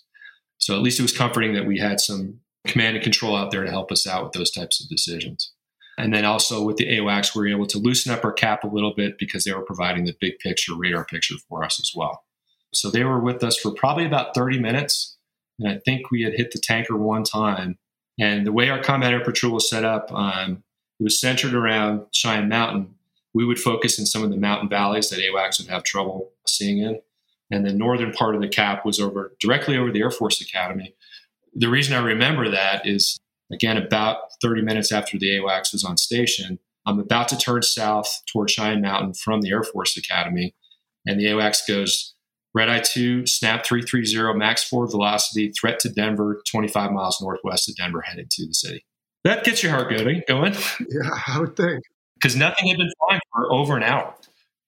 So 0.59 0.75
at 0.75 0.83
least 0.83 0.99
it 0.99 1.03
was 1.03 1.17
comforting 1.17 1.55
that 1.55 1.67
we 1.67 1.79
had 1.79 2.01
some 2.01 2.41
command 2.67 2.97
and 2.97 3.03
control 3.03 3.37
out 3.37 3.51
there 3.51 3.65
to 3.65 3.71
help 3.71 3.91
us 3.91 4.07
out 4.07 4.25
with 4.25 4.33
those 4.33 4.51
types 4.51 4.83
of 4.83 4.89
decisions. 4.89 5.53
And 5.97 6.15
then 6.15 6.25
also 6.25 6.65
with 6.65 6.77
the 6.77 6.87
AWACS, 6.87 7.35
we 7.35 7.43
were 7.43 7.57
able 7.57 7.67
to 7.67 7.79
loosen 7.79 8.13
up 8.13 8.25
our 8.25 8.33
cap 8.33 8.65
a 8.65 8.69
little 8.69 8.95
bit 8.95 9.19
because 9.19 9.45
they 9.45 9.53
were 9.53 9.65
providing 9.65 10.05
the 10.05 10.17
big 10.21 10.39
picture 10.39 10.75
radar 10.77 11.05
picture 11.05 11.37
for 11.49 11.65
us 11.65 11.79
as 11.81 11.93
well. 11.95 12.25
So 12.73 12.91
they 12.91 13.05
were 13.05 13.21
with 13.21 13.43
us 13.43 13.59
for 13.59 13.73
probably 13.73 14.07
about 14.07 14.35
30 14.35 14.61
minutes. 14.61 15.17
And 15.61 15.69
I 15.69 15.79
think 15.85 16.11
we 16.11 16.23
had 16.23 16.35
hit 16.35 16.51
the 16.51 16.59
tanker 16.59 16.97
one 16.97 17.23
time 17.23 17.79
and 18.21 18.47
the 18.47 18.53
way 18.53 18.69
our 18.69 18.83
combat 18.83 19.13
air 19.13 19.25
patrol 19.25 19.55
was 19.55 19.69
set 19.69 19.85
up, 19.85 20.13
um, 20.13 20.63
it 21.01 21.03
was 21.03 21.19
centered 21.19 21.55
around 21.55 22.05
Cheyenne 22.13 22.51
Mountain. 22.51 22.95
We 23.33 23.47
would 23.47 23.59
focus 23.59 23.99
in 23.99 24.05
some 24.05 24.23
of 24.23 24.31
the 24.31 24.37
mountain 24.37 24.69
valleys 24.69 25.09
that 25.09 25.21
AWACS 25.21 25.61
would 25.61 25.71
have 25.71 25.85
trouble 25.85 26.31
seeing 26.47 26.79
in. 26.79 27.01
And 27.51 27.65
the 27.65 27.73
northern 27.73 28.13
part 28.13 28.35
of 28.35 28.43
the 28.43 28.49
cap 28.49 28.85
was 28.85 29.01
over 29.01 29.33
directly 29.41 29.77
over 29.77 29.91
the 29.91 30.03
Air 30.03 30.11
Force 30.11 30.41
Academy. 30.41 30.95
The 31.55 31.71
reason 31.71 31.97
I 31.97 32.01
remember 32.01 32.49
that 32.51 32.87
is, 32.87 33.19
again, 33.51 33.79
about 33.79 34.19
30 34.43 34.63
minutes 34.63 34.93
after 34.93 35.19
the 35.19 35.39
AWACS 35.39 35.73
was 35.73 35.85
on 35.85 35.97
station, 35.97 36.59
I'm 36.87 37.01
about 37.01 37.29
to 37.29 37.39
turn 37.39 37.63
south 37.63 38.23
toward 38.27 38.51
Cheyenne 38.51 38.83
Mountain 38.83 39.15
from 39.15 39.41
the 39.41 39.51
Air 39.51 39.63
Force 39.63 39.97
Academy. 39.97 40.55
And 41.07 41.19
the 41.19 41.27
AWACS 41.27 41.67
goes, 41.67 42.15
Red 42.55 42.69
Eye 42.69 42.81
2, 42.81 43.27
snap 43.27 43.65
330, 43.65 44.39
max 44.39 44.65
forward 44.65 44.91
velocity, 44.91 45.51
threat 45.51 45.79
to 45.81 45.89
Denver, 45.89 46.43
25 46.51 46.91
miles 46.91 47.21
northwest 47.21 47.69
of 47.69 47.77
Denver, 47.77 48.01
heading 48.01 48.27
to 48.31 48.47
the 48.47 48.55
city. 48.55 48.85
That 49.25 49.45
gets 49.45 49.63
your 49.63 49.73
heart 49.73 49.91
going. 49.91 50.23
Going? 50.27 50.55
Yeah, 50.89 51.11
I 51.27 51.39
would 51.39 51.57
think. 51.57 51.85
Because 52.15 52.37
nothing 52.37 52.69
had 52.69 52.79
been 52.79 52.91
flying 53.07 53.21
for 53.33 53.53
over 53.53 53.77
an 53.77 53.83
hour. 53.83 54.15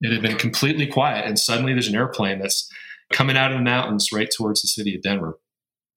It 0.00 0.12
had 0.12 0.22
been 0.22 0.36
completely 0.36 0.86
quiet, 0.86 1.26
and 1.26 1.38
suddenly 1.38 1.72
there's 1.72 1.88
an 1.88 1.94
airplane 1.94 2.38
that's 2.38 2.70
coming 3.12 3.36
out 3.36 3.52
of 3.52 3.58
the 3.58 3.64
mountains 3.64 4.10
right 4.12 4.28
towards 4.34 4.62
the 4.62 4.68
city 4.68 4.94
of 4.94 5.02
Denver. 5.02 5.38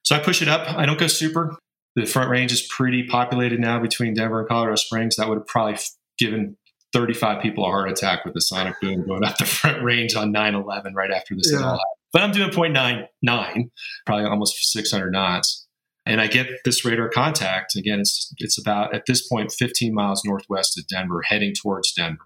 So 0.03 0.15
I 0.15 0.19
push 0.19 0.41
it 0.41 0.47
up. 0.47 0.67
I 0.77 0.85
don't 0.85 0.99
go 0.99 1.07
super. 1.07 1.57
The 1.95 2.05
front 2.05 2.29
range 2.29 2.51
is 2.51 2.61
pretty 2.61 3.07
populated 3.07 3.59
now 3.59 3.79
between 3.79 4.13
Denver 4.13 4.39
and 4.39 4.49
Colorado 4.49 4.75
Springs. 4.75 5.15
That 5.15 5.29
would 5.29 5.37
have 5.37 5.47
probably 5.47 5.77
given 6.17 6.57
35 6.95 7.41
people 7.41 7.65
a 7.65 7.67
heart 7.67 7.91
attack 7.91 8.23
with 8.23 8.33
the 8.33 8.39
sonic 8.39 8.79
boom 8.81 9.05
going 9.05 9.23
up 9.25 9.37
the 9.37 9.45
front 9.45 9.83
range 9.83 10.15
on 10.15 10.33
9-11 10.33 10.93
right 10.95 11.11
after 11.11 11.35
this 11.35 11.51
yeah. 11.51 11.75
But 12.13 12.21
I'm 12.21 12.31
doing 12.31 12.49
0.99, 12.49 13.69
probably 14.05 14.25
almost 14.25 14.71
600 14.71 15.11
knots. 15.11 15.67
And 16.05 16.21
I 16.21 16.27
get 16.27 16.47
this 16.63 16.85
radar 16.85 17.09
contact. 17.09 17.75
Again, 17.75 17.99
it's 17.99 18.33
it's 18.37 18.57
about 18.57 18.95
at 18.95 19.05
this 19.05 19.27
point 19.27 19.51
15 19.51 19.93
miles 19.93 20.23
northwest 20.23 20.79
of 20.79 20.87
Denver, 20.87 21.23
heading 21.23 21.53
towards 21.53 21.91
Denver. 21.91 22.23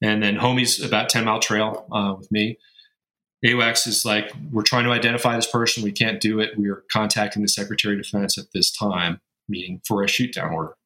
And 0.00 0.22
then 0.22 0.36
homie's 0.36 0.80
about 0.80 1.08
10 1.08 1.24
mile 1.24 1.40
trail 1.40 1.86
uh, 1.90 2.14
with 2.16 2.30
me. 2.30 2.56
AWACS 3.44 3.88
is 3.88 4.04
like, 4.04 4.32
we're 4.52 4.62
trying 4.62 4.84
to 4.84 4.92
identify 4.92 5.34
this 5.34 5.50
person. 5.50 5.82
We 5.82 5.90
can't 5.90 6.20
do 6.20 6.38
it. 6.38 6.56
We 6.56 6.68
are 6.68 6.84
contacting 6.92 7.42
the 7.42 7.48
Secretary 7.48 7.96
of 7.96 8.02
Defense 8.04 8.38
at 8.38 8.44
this 8.54 8.70
time, 8.70 9.20
meeting 9.48 9.80
for 9.84 10.04
a 10.04 10.08
shoot 10.08 10.34
down 10.34 10.52
order. 10.52 10.76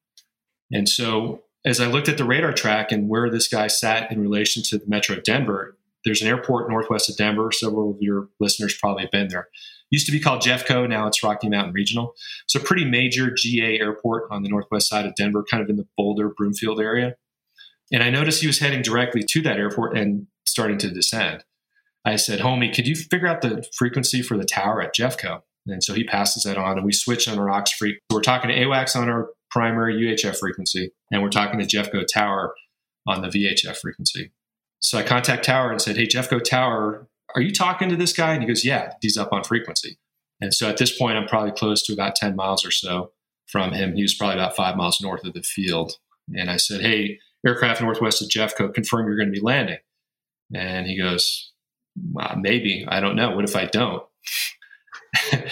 And 0.71 0.89
so 0.89 1.43
as 1.65 1.79
I 1.79 1.87
looked 1.87 2.09
at 2.09 2.17
the 2.17 2.25
radar 2.25 2.53
track 2.53 2.91
and 2.91 3.09
where 3.09 3.29
this 3.29 3.47
guy 3.47 3.67
sat 3.67 4.11
in 4.11 4.21
relation 4.21 4.63
to 4.63 4.77
the 4.77 4.85
Metro 4.87 5.19
Denver, 5.19 5.77
there's 6.05 6.21
an 6.21 6.27
airport 6.27 6.69
northwest 6.69 7.09
of 7.09 7.17
Denver. 7.17 7.51
Several 7.51 7.91
of 7.91 7.97
your 7.99 8.29
listeners 8.39 8.77
probably 8.79 9.03
have 9.03 9.11
been 9.11 9.27
there. 9.27 9.49
Used 9.89 10.05
to 10.05 10.11
be 10.11 10.19
called 10.19 10.41
Jeffco, 10.41 10.87
now 10.87 11.07
it's 11.07 11.23
Rocky 11.23 11.49
Mountain 11.49 11.73
Regional. 11.73 12.13
It's 12.43 12.55
a 12.55 12.59
pretty 12.59 12.85
major 12.85 13.31
GA 13.31 13.79
airport 13.79 14.29
on 14.31 14.43
the 14.43 14.49
northwest 14.49 14.89
side 14.89 15.05
of 15.05 15.15
Denver, 15.15 15.43
kind 15.49 15.63
of 15.63 15.69
in 15.69 15.77
the 15.77 15.87
Boulder, 15.97 16.29
Broomfield 16.29 16.79
area. 16.79 17.15
And 17.91 18.03
I 18.03 18.09
noticed 18.09 18.41
he 18.41 18.47
was 18.47 18.59
heading 18.59 18.81
directly 18.81 19.23
to 19.29 19.41
that 19.43 19.57
airport 19.57 19.97
and 19.97 20.27
starting 20.45 20.77
to 20.79 20.89
descend. 20.89 21.45
I 22.03 22.17
said, 22.17 22.39
Homie, 22.39 22.73
could 22.73 22.87
you 22.87 22.95
figure 22.95 23.27
out 23.27 23.41
the 23.41 23.65
frequency 23.77 24.21
for 24.21 24.37
the 24.37 24.45
tower 24.45 24.81
at 24.81 24.95
Jeffco? 24.95 25.41
And 25.67 25.83
so 25.83 25.93
he 25.93 26.03
passes 26.03 26.43
that 26.43 26.57
on, 26.57 26.77
and 26.77 26.85
we 26.85 26.93
switch 26.93 27.27
on 27.27 27.37
our 27.37 27.49
aux. 27.49 27.63
We're 28.11 28.21
talking 28.21 28.49
to 28.49 28.55
AWACS 28.55 28.95
on 28.95 29.09
our 29.09 29.29
primary 29.49 29.95
UHF 29.95 30.37
frequency, 30.37 30.91
and 31.11 31.21
we're 31.21 31.29
talking 31.29 31.59
to 31.59 31.65
Jeffco 31.65 32.05
Tower 32.11 32.53
on 33.07 33.21
the 33.21 33.27
VHF 33.27 33.77
frequency. 33.77 34.31
So 34.79 34.97
I 34.97 35.03
contact 35.03 35.45
Tower 35.45 35.71
and 35.71 35.81
said, 35.81 35.97
Hey, 35.97 36.07
Jeffco 36.07 36.43
Tower, 36.43 37.07
are 37.35 37.41
you 37.41 37.51
talking 37.51 37.89
to 37.89 37.95
this 37.95 38.13
guy? 38.13 38.33
And 38.33 38.41
he 38.41 38.47
goes, 38.47 38.65
Yeah, 38.65 38.93
he's 39.01 39.17
up 39.17 39.33
on 39.33 39.43
frequency. 39.43 39.97
And 40.39 40.53
so 40.53 40.69
at 40.69 40.77
this 40.77 40.95
point, 40.95 41.17
I'm 41.17 41.27
probably 41.27 41.51
close 41.51 41.81
to 41.83 41.93
about 41.93 42.15
10 42.15 42.35
miles 42.35 42.65
or 42.65 42.71
so 42.71 43.11
from 43.47 43.71
him. 43.71 43.95
He 43.95 44.03
was 44.03 44.13
probably 44.13 44.35
about 44.35 44.55
five 44.55 44.75
miles 44.75 45.01
north 45.01 45.25
of 45.25 45.33
the 45.33 45.41
field. 45.41 45.93
And 46.35 46.49
I 46.49 46.57
said, 46.57 46.81
Hey, 46.81 47.19
aircraft 47.45 47.81
northwest 47.81 48.21
of 48.21 48.29
Jeffco, 48.29 48.73
confirm 48.73 49.07
you're 49.07 49.17
going 49.17 49.31
to 49.31 49.39
be 49.39 49.45
landing. 49.45 49.79
And 50.53 50.85
he 50.87 50.97
goes, 50.97 51.51
well, 52.11 52.35
Maybe. 52.37 52.85
I 52.87 52.99
don't 52.99 53.15
know. 53.15 53.35
What 53.35 53.45
if 53.45 53.55
I 53.55 53.65
don't? 53.65 54.03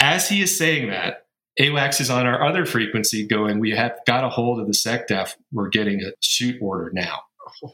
As 0.00 0.28
he 0.28 0.42
is 0.42 0.56
saying 0.56 0.88
that, 0.88 1.26
AWACS 1.60 2.00
is 2.00 2.10
on 2.10 2.26
our 2.26 2.44
other 2.44 2.64
frequency 2.64 3.26
going, 3.26 3.60
we 3.60 3.70
have 3.72 3.98
got 4.06 4.24
a 4.24 4.28
hold 4.28 4.60
of 4.60 4.66
the 4.66 4.72
SecDef. 4.72 5.34
We're 5.52 5.68
getting 5.68 6.02
a 6.02 6.12
shoot 6.20 6.60
order 6.60 6.90
now. 6.92 7.20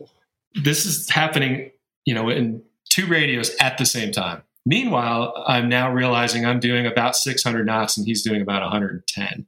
This 0.55 0.87
is 0.87 1.11
happening, 1.11 1.71
you 2.07 2.15
know, 2.15 2.31
in 2.31 2.63
two 2.89 3.07
radios 3.07 3.55
at 3.61 3.77
the 3.77 3.85
same 3.85 4.11
time. 4.11 4.43
Meanwhile, 4.65 5.45
I'm 5.47 5.69
now 5.69 5.93
realizing 5.93 6.45
I'm 6.45 6.59
doing 6.59 6.87
about 6.87 7.15
600 7.15 7.67
knots 7.67 7.97
and 7.97 8.07
he's 8.07 8.23
doing 8.23 8.41
about 8.41 8.63
110. 8.63 9.47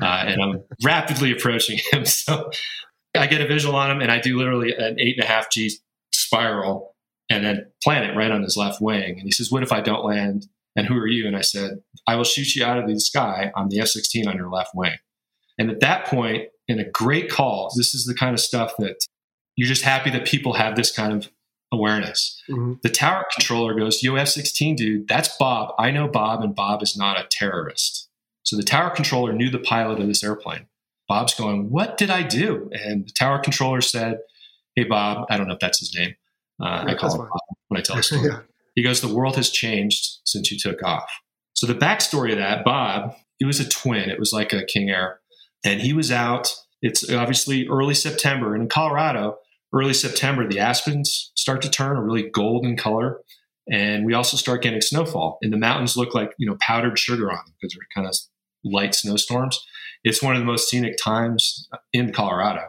Uh, 0.00 0.04
and 0.04 0.42
I'm 0.42 0.62
rapidly 0.84 1.32
approaching 1.32 1.80
him. 1.90 2.04
So 2.06 2.50
I 3.16 3.26
get 3.26 3.40
a 3.40 3.48
visual 3.48 3.74
on 3.74 3.90
him 3.90 4.00
and 4.00 4.12
I 4.12 4.20
do 4.20 4.36
literally 4.36 4.74
an 4.74 5.00
eight 5.00 5.16
and 5.16 5.24
a 5.24 5.26
half 5.26 5.50
G 5.50 5.72
spiral 6.12 6.94
and 7.30 7.44
then 7.44 7.66
plant 7.82 8.10
it 8.10 8.16
right 8.16 8.30
on 8.30 8.42
his 8.42 8.56
left 8.56 8.80
wing. 8.80 9.18
And 9.18 9.22
he 9.22 9.32
says, 9.32 9.50
What 9.50 9.62
if 9.62 9.72
I 9.72 9.80
don't 9.80 10.04
land 10.04 10.46
and 10.76 10.86
who 10.86 10.96
are 10.96 11.06
you? 11.06 11.26
And 11.26 11.36
I 11.36 11.42
said, 11.42 11.78
I 12.06 12.16
will 12.16 12.24
shoot 12.24 12.54
you 12.54 12.64
out 12.64 12.78
of 12.78 12.88
the 12.88 12.98
sky 13.00 13.52
on 13.54 13.68
the 13.68 13.80
F 13.80 13.88
16 13.88 14.28
on 14.28 14.36
your 14.36 14.50
left 14.50 14.70
wing. 14.74 14.96
And 15.58 15.70
at 15.70 15.80
that 15.80 16.06
point, 16.06 16.48
in 16.66 16.78
a 16.78 16.88
great 16.88 17.30
call, 17.30 17.70
this 17.76 17.94
is 17.94 18.06
the 18.06 18.14
kind 18.14 18.34
of 18.34 18.40
stuff 18.40 18.74
that 18.78 18.96
you're 19.56 19.68
just 19.68 19.82
happy 19.82 20.10
that 20.10 20.26
people 20.26 20.54
have 20.54 20.76
this 20.76 20.90
kind 20.90 21.12
of 21.12 21.28
awareness. 21.72 22.42
Mm-hmm. 22.48 22.74
The 22.82 22.88
tower 22.88 23.24
controller 23.32 23.74
goes, 23.74 24.02
Yo, 24.02 24.16
F 24.16 24.28
16, 24.28 24.76
dude, 24.76 25.08
that's 25.08 25.36
Bob. 25.36 25.74
I 25.78 25.90
know 25.90 26.08
Bob, 26.08 26.42
and 26.42 26.54
Bob 26.54 26.82
is 26.82 26.96
not 26.96 27.18
a 27.18 27.26
terrorist. 27.28 28.08
So 28.42 28.56
the 28.56 28.62
tower 28.62 28.90
controller 28.90 29.32
knew 29.32 29.50
the 29.50 29.58
pilot 29.58 30.00
of 30.00 30.06
this 30.06 30.22
airplane. 30.22 30.66
Bob's 31.08 31.34
going, 31.34 31.70
What 31.70 31.96
did 31.96 32.10
I 32.10 32.22
do? 32.22 32.70
And 32.72 33.06
the 33.06 33.12
tower 33.12 33.38
controller 33.38 33.80
said, 33.80 34.18
Hey, 34.74 34.84
Bob, 34.84 35.26
I 35.30 35.36
don't 35.36 35.46
know 35.46 35.54
if 35.54 35.60
that's 35.60 35.78
his 35.78 35.94
name. 35.94 36.14
Uh, 36.60 36.84
I 36.88 36.94
call 36.94 37.12
him 37.12 37.18
Bob 37.18 37.56
when 37.68 37.78
I 37.78 37.82
tell 37.82 37.96
the 37.96 38.02
story. 38.02 38.28
yeah. 38.28 38.40
He 38.74 38.82
goes, 38.82 39.00
The 39.00 39.14
world 39.14 39.36
has 39.36 39.50
changed 39.50 40.18
since 40.24 40.50
you 40.50 40.58
took 40.58 40.82
off. 40.82 41.10
So 41.54 41.66
the 41.66 41.74
backstory 41.74 42.32
of 42.32 42.38
that, 42.38 42.64
Bob, 42.64 43.14
he 43.38 43.44
was 43.44 43.60
a 43.60 43.68
twin. 43.68 44.10
It 44.10 44.18
was 44.18 44.32
like 44.32 44.52
a 44.52 44.64
King 44.64 44.90
Air. 44.90 45.20
And 45.64 45.80
he 45.80 45.92
was 45.92 46.10
out, 46.10 46.52
it's 46.82 47.08
obviously 47.10 47.66
early 47.68 47.94
September. 47.94 48.54
And 48.54 48.64
in 48.64 48.68
Colorado, 48.68 49.38
early 49.72 49.94
September, 49.94 50.46
the 50.46 50.60
aspens 50.60 51.32
start 51.34 51.62
to 51.62 51.70
turn 51.70 51.96
a 51.96 52.02
really 52.02 52.28
golden 52.28 52.76
color. 52.76 53.20
And 53.70 54.04
we 54.04 54.12
also 54.12 54.36
start 54.36 54.62
getting 54.62 54.82
snowfall. 54.82 55.38
And 55.40 55.52
the 55.52 55.58
mountains 55.58 55.96
look 55.96 56.14
like, 56.14 56.32
you 56.38 56.46
know, 56.46 56.56
powdered 56.60 56.98
sugar 56.98 57.30
on 57.30 57.38
them 57.38 57.54
because 57.58 57.74
they're 57.74 57.88
kind 57.94 58.06
of 58.06 58.14
light 58.64 58.94
snowstorms. 58.94 59.58
It's 60.02 60.22
one 60.22 60.34
of 60.34 60.40
the 60.40 60.46
most 60.46 60.68
scenic 60.68 60.96
times 61.02 61.66
in 61.92 62.12
Colorado. 62.12 62.66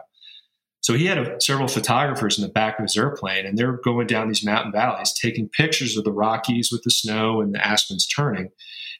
So 0.86 0.94
he 0.94 1.06
had 1.06 1.18
a, 1.18 1.40
several 1.40 1.66
photographers 1.66 2.38
in 2.38 2.42
the 2.42 2.52
back 2.52 2.78
of 2.78 2.84
his 2.84 2.96
airplane, 2.96 3.44
and 3.44 3.58
they're 3.58 3.72
going 3.72 4.06
down 4.06 4.28
these 4.28 4.44
mountain 4.44 4.70
valleys, 4.70 5.12
taking 5.12 5.48
pictures 5.48 5.96
of 5.96 6.04
the 6.04 6.12
Rockies 6.12 6.68
with 6.70 6.84
the 6.84 6.92
snow 6.92 7.40
and 7.40 7.52
the 7.52 7.66
aspens 7.66 8.06
turning. 8.06 8.50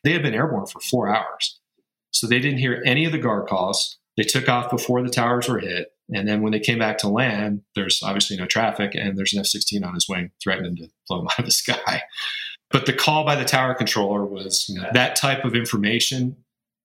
They 0.03 0.11
had 0.11 0.25
been 0.25 0.35
airborne 0.35 0.67
for 0.67 0.81
four 0.81 1.15
hours. 1.15 1.61
So 2.11 2.27
they 2.27 2.41
didn't 2.41 2.59
hear 2.59 2.83
any 2.85 3.05
of 3.05 3.13
the 3.13 3.21
guard 3.21 3.47
calls. 3.47 3.99
They 4.17 4.25
took 4.25 4.49
off 4.49 4.69
before 4.69 5.01
the 5.01 5.11
towers 5.11 5.49
were 5.49 5.61
hit. 5.61 5.93
And 6.13 6.27
then 6.27 6.43
when 6.43 6.51
they 6.51 6.59
came 6.59 6.81
back 6.81 6.99
to 6.99 7.09
land, 7.09 7.63
there's 7.77 8.01
obviously 8.03 8.37
no 8.37 8.47
traffic, 8.47 8.97
and 8.97 9.17
there's 9.17 9.33
an 9.33 9.39
F 9.39 9.47
16 9.47 9.85
on 9.85 9.95
his 9.95 10.09
wing 10.09 10.33
threatening 10.43 10.75
to 10.79 10.89
blow 11.09 11.21
him 11.21 11.29
out 11.29 11.39
of 11.39 11.45
the 11.45 11.51
sky. 11.53 12.03
But 12.73 12.87
the 12.87 12.95
call 12.95 13.25
by 13.25 13.37
the 13.37 13.45
tower 13.45 13.77
controller 13.77 14.25
was 14.25 14.67
you 14.69 14.81
know, 14.81 14.89
that 14.93 15.15
type 15.15 15.45
of 15.45 15.55
information 15.55 16.37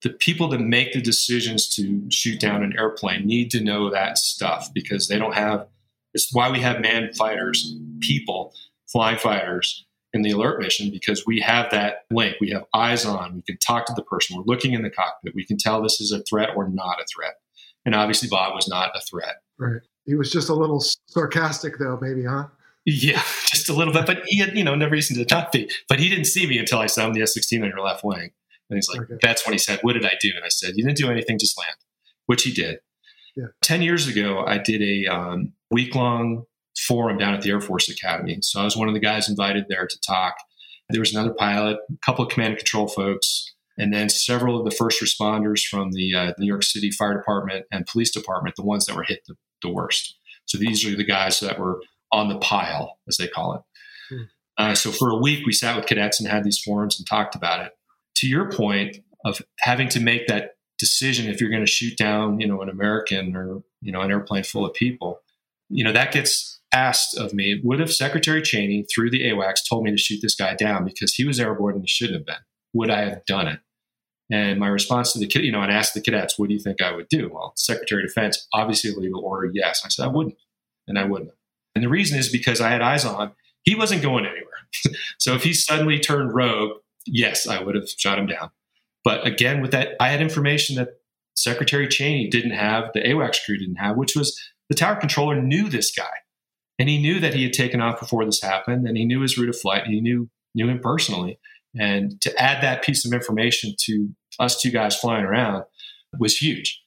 the 0.03 0.09
people 0.09 0.47
that 0.49 0.59
make 0.59 0.93
the 0.93 1.01
decisions 1.01 1.69
to 1.75 2.09
shoot 2.09 2.39
down 2.39 2.63
an 2.63 2.73
airplane 2.77 3.25
need 3.25 3.51
to 3.51 3.63
know 3.63 3.89
that 3.89 4.17
stuff 4.17 4.73
because 4.73 5.07
they 5.07 5.17
don't 5.17 5.35
have 5.35 5.67
it's 6.13 6.33
why 6.33 6.51
we 6.51 6.59
have 6.59 6.81
manned 6.81 7.15
fighters 7.15 7.73
people 8.01 8.53
flying 8.91 9.17
fighters 9.17 9.85
in 10.13 10.21
the 10.23 10.31
alert 10.31 10.59
mission 10.59 10.91
because 10.91 11.25
we 11.25 11.39
have 11.39 11.71
that 11.71 12.05
link. 12.11 12.35
We 12.41 12.49
have 12.49 12.65
eyes 12.73 13.05
on. 13.05 13.35
We 13.35 13.41
can 13.43 13.57
talk 13.57 13.85
to 13.85 13.93
the 13.93 14.03
person. 14.03 14.35
We're 14.35 14.43
looking 14.43 14.73
in 14.73 14.81
the 14.81 14.89
cockpit. 14.89 15.33
We 15.35 15.45
can 15.45 15.57
tell 15.57 15.81
this 15.81 16.01
is 16.01 16.11
a 16.11 16.21
threat 16.23 16.49
or 16.55 16.67
not 16.67 16.99
a 16.99 17.05
threat. 17.05 17.35
And 17.85 17.95
obviously, 17.95 18.27
Bob 18.29 18.53
was 18.53 18.67
not 18.67 18.91
a 18.95 19.01
threat. 19.01 19.41
Right. 19.57 19.81
He 20.05 20.15
was 20.15 20.31
just 20.31 20.49
a 20.49 20.53
little 20.53 20.83
sarcastic, 21.07 21.77
though, 21.79 21.97
maybe, 22.01 22.25
huh? 22.25 22.47
Yeah, 22.85 23.21
just 23.47 23.69
a 23.69 23.73
little 23.73 23.93
bit. 23.93 24.05
But 24.05 24.23
he 24.25 24.39
had, 24.39 24.55
you 24.55 24.63
know, 24.63 24.75
never 24.75 24.91
reason 24.91 25.15
to 25.17 25.25
talk 25.25 25.51
to 25.51 25.59
me. 25.59 25.69
But 25.87 25.99
he 25.99 26.09
didn't 26.09 26.25
see 26.25 26.45
me 26.45 26.57
until 26.57 26.79
I 26.79 26.87
saw 26.87 27.07
him 27.07 27.13
the 27.13 27.21
F 27.21 27.29
16 27.29 27.63
on 27.63 27.69
your 27.69 27.79
left 27.79 28.03
wing. 28.03 28.31
And 28.71 28.77
he's 28.77 28.88
like, 28.88 29.01
okay. 29.01 29.17
that's 29.21 29.45
when 29.45 29.53
he 29.53 29.60
said, 29.60 29.79
What 29.81 29.93
did 29.93 30.05
I 30.05 30.13
do? 30.19 30.31
And 30.36 30.45
I 30.45 30.49
said, 30.49 30.73
You 30.75 30.86
didn't 30.86 30.97
do 30.97 31.12
anything, 31.12 31.38
just 31.38 31.60
land, 31.60 31.75
which 32.25 32.43
he 32.43 32.51
did. 32.51 32.79
Yeah. 33.36 33.47
10 33.62 33.81
years 33.81 34.07
ago, 34.07 34.43
I 34.45 34.57
did 34.57 34.81
a 34.81 35.07
um, 35.07 35.53
week 35.69 35.93
long 35.93 36.43
forum 36.88 37.17
down 37.17 37.34
at 37.34 37.41
the 37.41 37.49
Air 37.49 37.62
Force 37.62 37.89
Academy. 37.89 38.38
So 38.41 38.62
I 38.62 38.63
was 38.63 38.75
one 38.75 38.88
of 38.88 38.93
the 38.93 38.99
guys 38.99 39.29
invited 39.29 39.65
there 39.69 39.86
to 39.86 39.99
talk. 40.05 40.36
There 40.89 40.99
was 40.99 41.13
another 41.13 41.34
pilot, 41.34 41.77
a 41.89 41.93
couple 42.05 42.25
of 42.25 42.31
command 42.31 42.51
and 42.51 42.57
control 42.57 42.88
folks, 42.88 43.53
and 43.77 43.93
then 43.93 44.10
several 44.10 44.57
of 44.57 44.65
the 44.65 44.75
first 44.75 45.01
responders 45.01 45.65
from 45.65 45.91
the 45.91 46.13
uh, 46.13 46.34
New 46.38 46.47
York 46.47 46.63
City 46.63 46.91
Fire 46.91 47.15
Department 47.17 47.65
and 47.71 47.86
Police 47.86 48.12
Department, 48.12 48.55
the 48.55 48.63
ones 48.63 48.86
that 48.86 48.95
were 48.95 49.03
hit 49.03 49.21
the, 49.27 49.36
the 49.62 49.69
worst. 49.69 50.17
So 50.45 50.57
these 50.57 50.86
are 50.86 50.95
the 50.95 51.05
guys 51.05 51.39
that 51.39 51.60
were 51.60 51.81
on 52.12 52.27
the 52.27 52.38
pile, 52.39 52.97
as 53.07 53.17
they 53.17 53.27
call 53.27 53.55
it. 53.55 53.62
Hmm. 54.13 54.23
Uh, 54.57 54.75
so 54.75 54.91
for 54.91 55.10
a 55.10 55.17
week, 55.17 55.45
we 55.45 55.53
sat 55.53 55.77
with 55.77 55.86
cadets 55.86 56.19
and 56.19 56.29
had 56.29 56.43
these 56.43 56.60
forums 56.60 56.99
and 56.99 57.07
talked 57.07 57.36
about 57.36 57.65
it. 57.65 57.71
To 58.15 58.28
your 58.28 58.52
point 58.52 58.97
of 59.26 59.41
having 59.60 59.89
to 59.89 60.00
make 60.00 60.28
that 60.28 60.56
decision 60.80 61.30
if 61.30 61.39
you're 61.39 61.50
going 61.50 61.65
to 61.65 61.71
shoot 61.71 61.97
down, 61.97 62.39
you 62.39 62.47
know, 62.47 62.62
an 62.62 62.69
American 62.69 63.36
or 63.36 63.63
you 63.82 63.91
know 63.91 64.02
an 64.02 64.12
airplane 64.12 64.43
full 64.43 64.65
of 64.65 64.74
people, 64.74 65.21
you 65.69 65.84
know 65.84 65.93
that 65.93 66.12
gets 66.12 66.60
asked 66.74 67.17
of 67.17 67.34
me. 67.34 67.62
Would 67.63 67.80
have 67.80 67.93
Secretary 67.93 68.41
Cheney 68.41 68.86
through 68.93 69.12
the 69.12 69.24
AWACS 69.24 69.67
told 69.69 69.84
me 69.84 69.91
to 69.91 69.97
shoot 69.97 70.19
this 70.21 70.36
guy 70.36 70.56
down 70.56 70.86
because 70.86 71.13
he 71.13 71.26
was 71.26 71.39
airborne 71.39 71.76
and 71.76 71.84
he 71.84 71.88
shouldn't 71.88 72.19
have 72.19 72.26
been? 72.26 72.43
Would 72.74 72.89
I 72.89 73.02
have 73.02 73.26
done 73.26 73.47
it? 73.47 73.60
And 74.32 74.60
my 74.60 74.67
response 74.67 75.12
to 75.13 75.19
the 75.19 75.28
kid, 75.28 75.43
you 75.43 75.52
know, 75.52 75.62
and 75.62 75.71
asked 75.71 75.93
the 75.93 76.02
cadets, 76.02 76.39
"What 76.39 76.47
do 76.47 76.54
you 76.54 76.60
think 76.60 76.82
I 76.82 76.93
would 76.93 77.10
do?" 77.10 77.30
Well, 77.34 77.54
Secretary 77.56 78.04
of 78.04 78.10
Defense, 78.10 78.47
obviously 78.54 78.91
a 78.91 78.95
legal 78.95 79.24
order, 79.24 79.52
yes. 79.54 79.82
I 79.86 79.89
said 79.89 80.06
I 80.06 80.10
wouldn't, 80.10 80.38
and 80.88 80.97
I 80.97 81.04
wouldn't. 81.04 81.32
And 81.76 81.84
the 81.84 81.89
reason 81.89 82.17
is 82.17 82.30
because 82.30 82.62
I 82.62 82.69
had 82.69 82.82
eyes 82.82 83.06
on. 83.06 83.34
He 83.63 83.76
wasn't 83.76 84.02
going 84.02 84.26
anywhere. 84.26 84.47
so 85.19 85.36
if 85.36 85.43
he 85.43 85.54
suddenly 85.54 86.00
turned 86.00 86.34
rogue, 86.34 86.78
yes, 87.05 87.47
I 87.47 87.61
would 87.61 87.75
have 87.75 87.89
shot 87.89 88.19
him 88.19 88.27
down. 88.27 88.51
But 89.03 89.25
again, 89.25 89.61
with 89.61 89.71
that, 89.71 89.95
I 89.99 90.09
had 90.09 90.21
information 90.21 90.75
that 90.75 90.99
Secretary 91.35 91.87
Cheney 91.87 92.29
didn't 92.29 92.51
have, 92.51 92.91
the 92.93 93.01
AWACS 93.01 93.45
crew 93.45 93.57
didn't 93.57 93.77
have, 93.77 93.97
which 93.97 94.15
was 94.15 94.39
the 94.69 94.75
tower 94.75 94.95
controller 94.95 95.41
knew 95.41 95.69
this 95.69 95.91
guy. 95.91 96.11
And 96.77 96.89
he 96.89 96.97
knew 96.97 97.19
that 97.19 97.33
he 97.33 97.43
had 97.43 97.53
taken 97.53 97.81
off 97.81 97.99
before 97.99 98.25
this 98.25 98.41
happened, 98.41 98.87
and 98.87 98.97
he 98.97 99.05
knew 99.05 99.21
his 99.21 99.37
route 99.37 99.49
of 99.49 99.59
flight, 99.59 99.83
and 99.85 99.93
he 99.93 100.01
knew 100.01 100.29
knew 100.55 100.67
him 100.67 100.79
personally. 100.79 101.39
And 101.79 102.19
to 102.21 102.41
add 102.41 102.61
that 102.63 102.83
piece 102.83 103.05
of 103.05 103.13
information 103.13 103.75
to 103.85 104.09
us 104.39 104.59
two 104.59 104.71
guys 104.71 104.95
flying 104.97 105.23
around 105.23 105.63
was 106.19 106.37
huge 106.37 106.81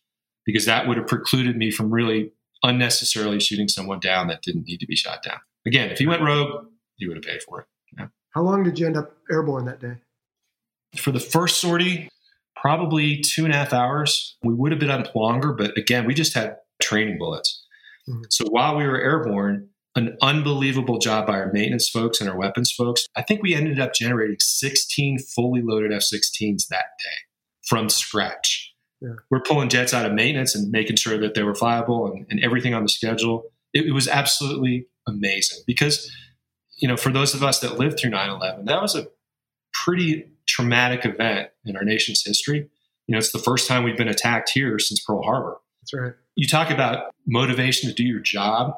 because 0.45 0.67
that 0.67 0.87
would 0.87 0.99
have 0.99 1.07
precluded 1.07 1.57
me 1.57 1.71
from 1.71 1.91
really 1.91 2.33
unnecessarily 2.63 3.41
shooting 3.41 3.69
someone 3.69 4.01
down 4.01 4.29
that 4.29 4.43
didn't 4.43 4.67
need 4.67 4.81
to 4.81 4.87
be 4.87 4.97
shot 4.97 5.23
down. 5.23 5.39
Again, 5.67 5.91
if 5.91 5.99
he 5.99 6.07
went 6.07 6.23
rogue, 6.23 6.67
he 6.97 7.07
would 7.07 7.17
have 7.17 7.25
paid 7.25 7.43
for 7.43 7.61
it. 7.61 7.67
Yeah. 7.99 8.07
How 8.31 8.43
long 8.43 8.63
did 8.63 8.79
you 8.79 8.87
end 8.87 8.97
up 8.97 9.17
airborne 9.31 9.65
that 9.67 9.81
day? 9.81 9.97
For 10.97 11.11
the 11.11 11.21
first 11.21 11.61
sortie, 11.61 12.09
probably 12.57 13.21
two 13.21 13.45
and 13.45 13.53
a 13.53 13.57
half 13.57 13.73
hours. 13.73 14.37
We 14.43 14.55
would 14.55 14.73
have 14.73 14.81
been 14.81 14.91
up 14.91 15.15
longer, 15.15 15.53
but 15.53 15.77
again, 15.77 16.07
we 16.07 16.15
just 16.15 16.35
had 16.35 16.57
training 16.81 17.19
bullets. 17.19 17.65
Mm-hmm. 18.09 18.23
So 18.31 18.47
while 18.49 18.77
we 18.77 18.87
were 18.87 19.01
airborne, 19.01 19.69
an 19.97 20.17
unbelievable 20.23 20.99
job 20.99 21.27
by 21.27 21.35
our 21.35 21.53
maintenance 21.53 21.89
folks 21.89 22.21
and 22.21 22.29
our 22.29 22.37
weapons 22.37 22.73
folks. 22.73 23.07
I 23.17 23.23
think 23.23 23.43
we 23.43 23.55
ended 23.55 23.79
up 23.79 23.95
generating 23.95 24.37
16 24.41 25.19
fully 25.21 25.63
loaded 25.63 25.93
F 25.93 26.03
16s 26.03 26.67
that 26.69 26.87
day 26.99 27.17
from 27.63 27.89
scratch. 27.89 28.75
Yeah. 29.01 29.11
We're 29.31 29.41
pulling 29.41 29.69
jets 29.69 29.95
out 29.95 30.07
of 30.07 30.13
maintenance 30.13 30.55
and 30.55 30.71
making 30.71 30.97
sure 30.97 31.19
that 31.19 31.35
they 31.35 31.43
were 31.43 31.53
flyable 31.53 32.11
and, 32.11 32.27
and 32.29 32.43
everything 32.43 32.75
on 32.75 32.83
the 32.83 32.89
schedule. 32.89 33.45
It, 33.73 33.87
it, 33.87 33.93
was 33.93 34.09
absolutely 34.09 34.87
amazing 35.07 35.59
because, 35.67 36.11
you 36.79 36.89
know, 36.89 36.97
for 36.97 37.11
those 37.11 37.35
of 37.35 37.43
us 37.43 37.61
that 37.61 37.79
lived 37.79 38.01
through 38.01 38.11
9 38.11 38.31
11, 38.31 38.65
that 38.65 38.83
was 38.83 38.97
a 38.97 39.07
pretty 39.73 40.25
traumatic 40.55 41.05
event 41.05 41.51
in 41.65 41.77
our 41.77 41.85
nation's 41.85 42.25
history. 42.25 42.69
You 43.07 43.13
know, 43.13 43.19
it's 43.19 43.33
the 43.33 43.39
first 43.39 43.69
time 43.69 43.85
we've 43.85 43.97
been 43.97 44.09
attacked 44.09 44.51
here 44.51 44.79
since 44.79 45.01
Pearl 45.01 45.23
Harbor. 45.23 45.59
That's 45.83 45.95
right. 45.95 46.13
You 46.37 46.47
talk 46.47 46.71
about 46.71 47.13
motivation 47.27 47.89
to 47.89 47.95
do 47.95 48.05
your 48.05 48.21
job 48.21 48.75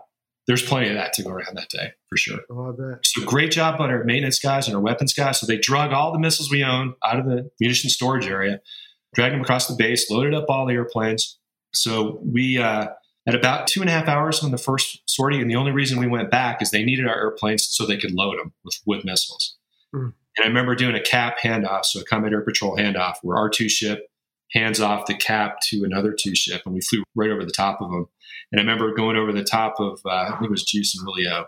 there's 0.46 0.62
plenty 0.62 0.88
of 0.88 0.94
that 0.94 1.12
to 1.14 1.22
go 1.22 1.30
around 1.30 1.56
that 1.56 1.68
day 1.68 1.92
for 2.08 2.16
sure. 2.16 2.38
Oh. 2.50 2.74
So 3.02 3.24
great 3.24 3.50
job 3.50 3.80
on 3.80 3.90
our 3.90 4.04
maintenance 4.04 4.38
guys 4.38 4.68
and 4.68 4.76
our 4.76 4.82
weapons 4.82 5.12
guys. 5.12 5.40
So 5.40 5.46
they 5.46 5.58
drug 5.58 5.92
all 5.92 6.12
the 6.12 6.18
missiles 6.18 6.50
we 6.50 6.62
own 6.62 6.94
out 7.04 7.18
of 7.18 7.26
the 7.26 7.50
munition 7.60 7.90
storage 7.90 8.26
area, 8.26 8.60
dragged 9.14 9.34
them 9.34 9.40
across 9.40 9.66
the 9.66 9.74
base, 9.74 10.08
loaded 10.10 10.34
up 10.34 10.46
all 10.48 10.66
the 10.66 10.74
airplanes. 10.74 11.38
So 11.74 12.20
we 12.24 12.58
uh, 12.58 12.88
at 13.26 13.34
about 13.34 13.66
two 13.66 13.80
and 13.80 13.90
a 13.90 13.92
half 13.92 14.06
hours 14.06 14.42
on 14.44 14.52
the 14.52 14.58
first 14.58 15.02
sortie, 15.06 15.40
and 15.40 15.50
the 15.50 15.56
only 15.56 15.72
reason 15.72 15.98
we 15.98 16.06
went 16.06 16.30
back 16.30 16.62
is 16.62 16.70
they 16.70 16.84
needed 16.84 17.08
our 17.08 17.16
airplanes 17.16 17.66
so 17.66 17.84
they 17.84 17.96
could 17.96 18.12
load 18.12 18.38
them 18.38 18.52
with, 18.64 18.80
with 18.86 19.04
missiles. 19.04 19.56
Mm. 19.92 20.12
And 20.36 20.44
I 20.44 20.48
remember 20.48 20.74
doing 20.74 20.94
a 20.94 21.02
cap 21.02 21.38
handoff, 21.42 21.84
so 21.84 22.00
a 22.00 22.04
combat 22.04 22.32
air 22.32 22.42
patrol 22.42 22.76
handoff, 22.76 23.16
where 23.22 23.36
our 23.36 23.48
two 23.48 23.68
ship 23.68 24.06
hands 24.52 24.80
off 24.80 25.06
the 25.06 25.14
cap 25.14 25.58
to 25.70 25.82
another 25.84 26.14
two 26.18 26.34
ship, 26.34 26.62
and 26.64 26.74
we 26.74 26.80
flew 26.80 27.02
right 27.14 27.30
over 27.30 27.44
the 27.44 27.52
top 27.52 27.80
of 27.80 27.90
them. 27.90 28.06
And 28.52 28.60
I 28.60 28.64
remember 28.64 28.94
going 28.94 29.16
over 29.16 29.32
the 29.32 29.44
top 29.44 29.74
of 29.78 30.00
uh, 30.04 30.10
I 30.10 30.30
think 30.30 30.44
it 30.44 30.50
was 30.50 30.64
Juice 30.64 30.96
and 30.96 31.06
Willio. 31.06 31.46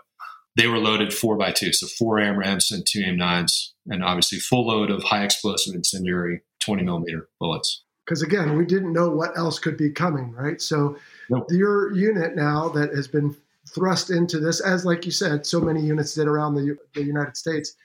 They 0.55 0.67
were 0.67 0.79
loaded 0.79 1.13
four 1.13 1.37
by 1.37 1.51
two, 1.51 1.71
so 1.71 1.87
four 1.87 2.17
AMRAAMs 2.17 2.71
and 2.71 2.85
two 2.85 3.01
AIM-9s, 3.01 3.69
and 3.87 4.03
obviously 4.03 4.39
full 4.39 4.67
load 4.67 4.89
of 4.89 5.03
high 5.03 5.23
explosive 5.23 5.75
incendiary 5.75 6.41
20 6.59 6.83
millimeter 6.83 7.29
bullets. 7.39 7.83
Because 8.05 8.21
again, 8.23 8.57
we 8.57 8.65
didn't 8.65 8.91
know 8.91 9.09
what 9.09 9.37
else 9.37 9.59
could 9.59 9.77
be 9.77 9.91
coming, 9.91 10.31
right? 10.31 10.59
So 10.59 10.97
nope. 11.29 11.45
your 11.51 11.93
unit 11.93 12.35
now 12.35 12.67
that 12.69 12.93
has 12.95 13.07
been 13.07 13.35
thrust 13.69 14.09
into 14.09 14.39
this, 14.39 14.59
as 14.59 14.83
like 14.83 15.05
you 15.05 15.11
said, 15.11 15.45
so 15.45 15.61
many 15.61 15.81
units 15.81 16.15
did 16.15 16.27
around 16.27 16.55
the, 16.55 16.75
the 16.95 17.03
United 17.03 17.37
States. 17.37 17.75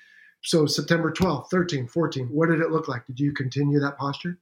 So 0.44 0.66
September 0.66 1.11
12th, 1.11 1.48
13, 1.50 1.88
14, 1.88 2.26
what 2.26 2.48
did 2.48 2.61
it 2.61 2.70
look 2.70 2.87
like? 2.87 3.07
Did 3.07 3.18
you 3.18 3.33
continue 3.33 3.80
that 3.80 3.96
posture? 3.98 4.38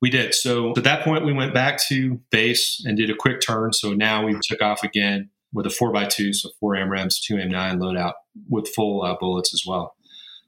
We 0.00 0.10
did. 0.10 0.34
So 0.34 0.72
at 0.76 0.84
that 0.84 1.04
point, 1.04 1.24
we 1.24 1.32
went 1.32 1.54
back 1.54 1.78
to 1.88 2.20
base 2.30 2.82
and 2.84 2.96
did 2.96 3.10
a 3.10 3.14
quick 3.14 3.40
turn. 3.40 3.72
So 3.72 3.92
now 3.92 4.24
we 4.24 4.36
took 4.42 4.62
off 4.62 4.82
again 4.82 5.30
with 5.52 5.66
a 5.66 5.68
4x2, 5.68 6.34
so 6.34 6.50
four 6.58 6.74
AMRAAMs, 6.74 7.20
two 7.22 7.38
AIM-9 7.38 7.78
loadout 7.78 8.14
with 8.48 8.68
full 8.68 9.02
uh, 9.02 9.14
bullets 9.20 9.52
as 9.52 9.62
well. 9.66 9.94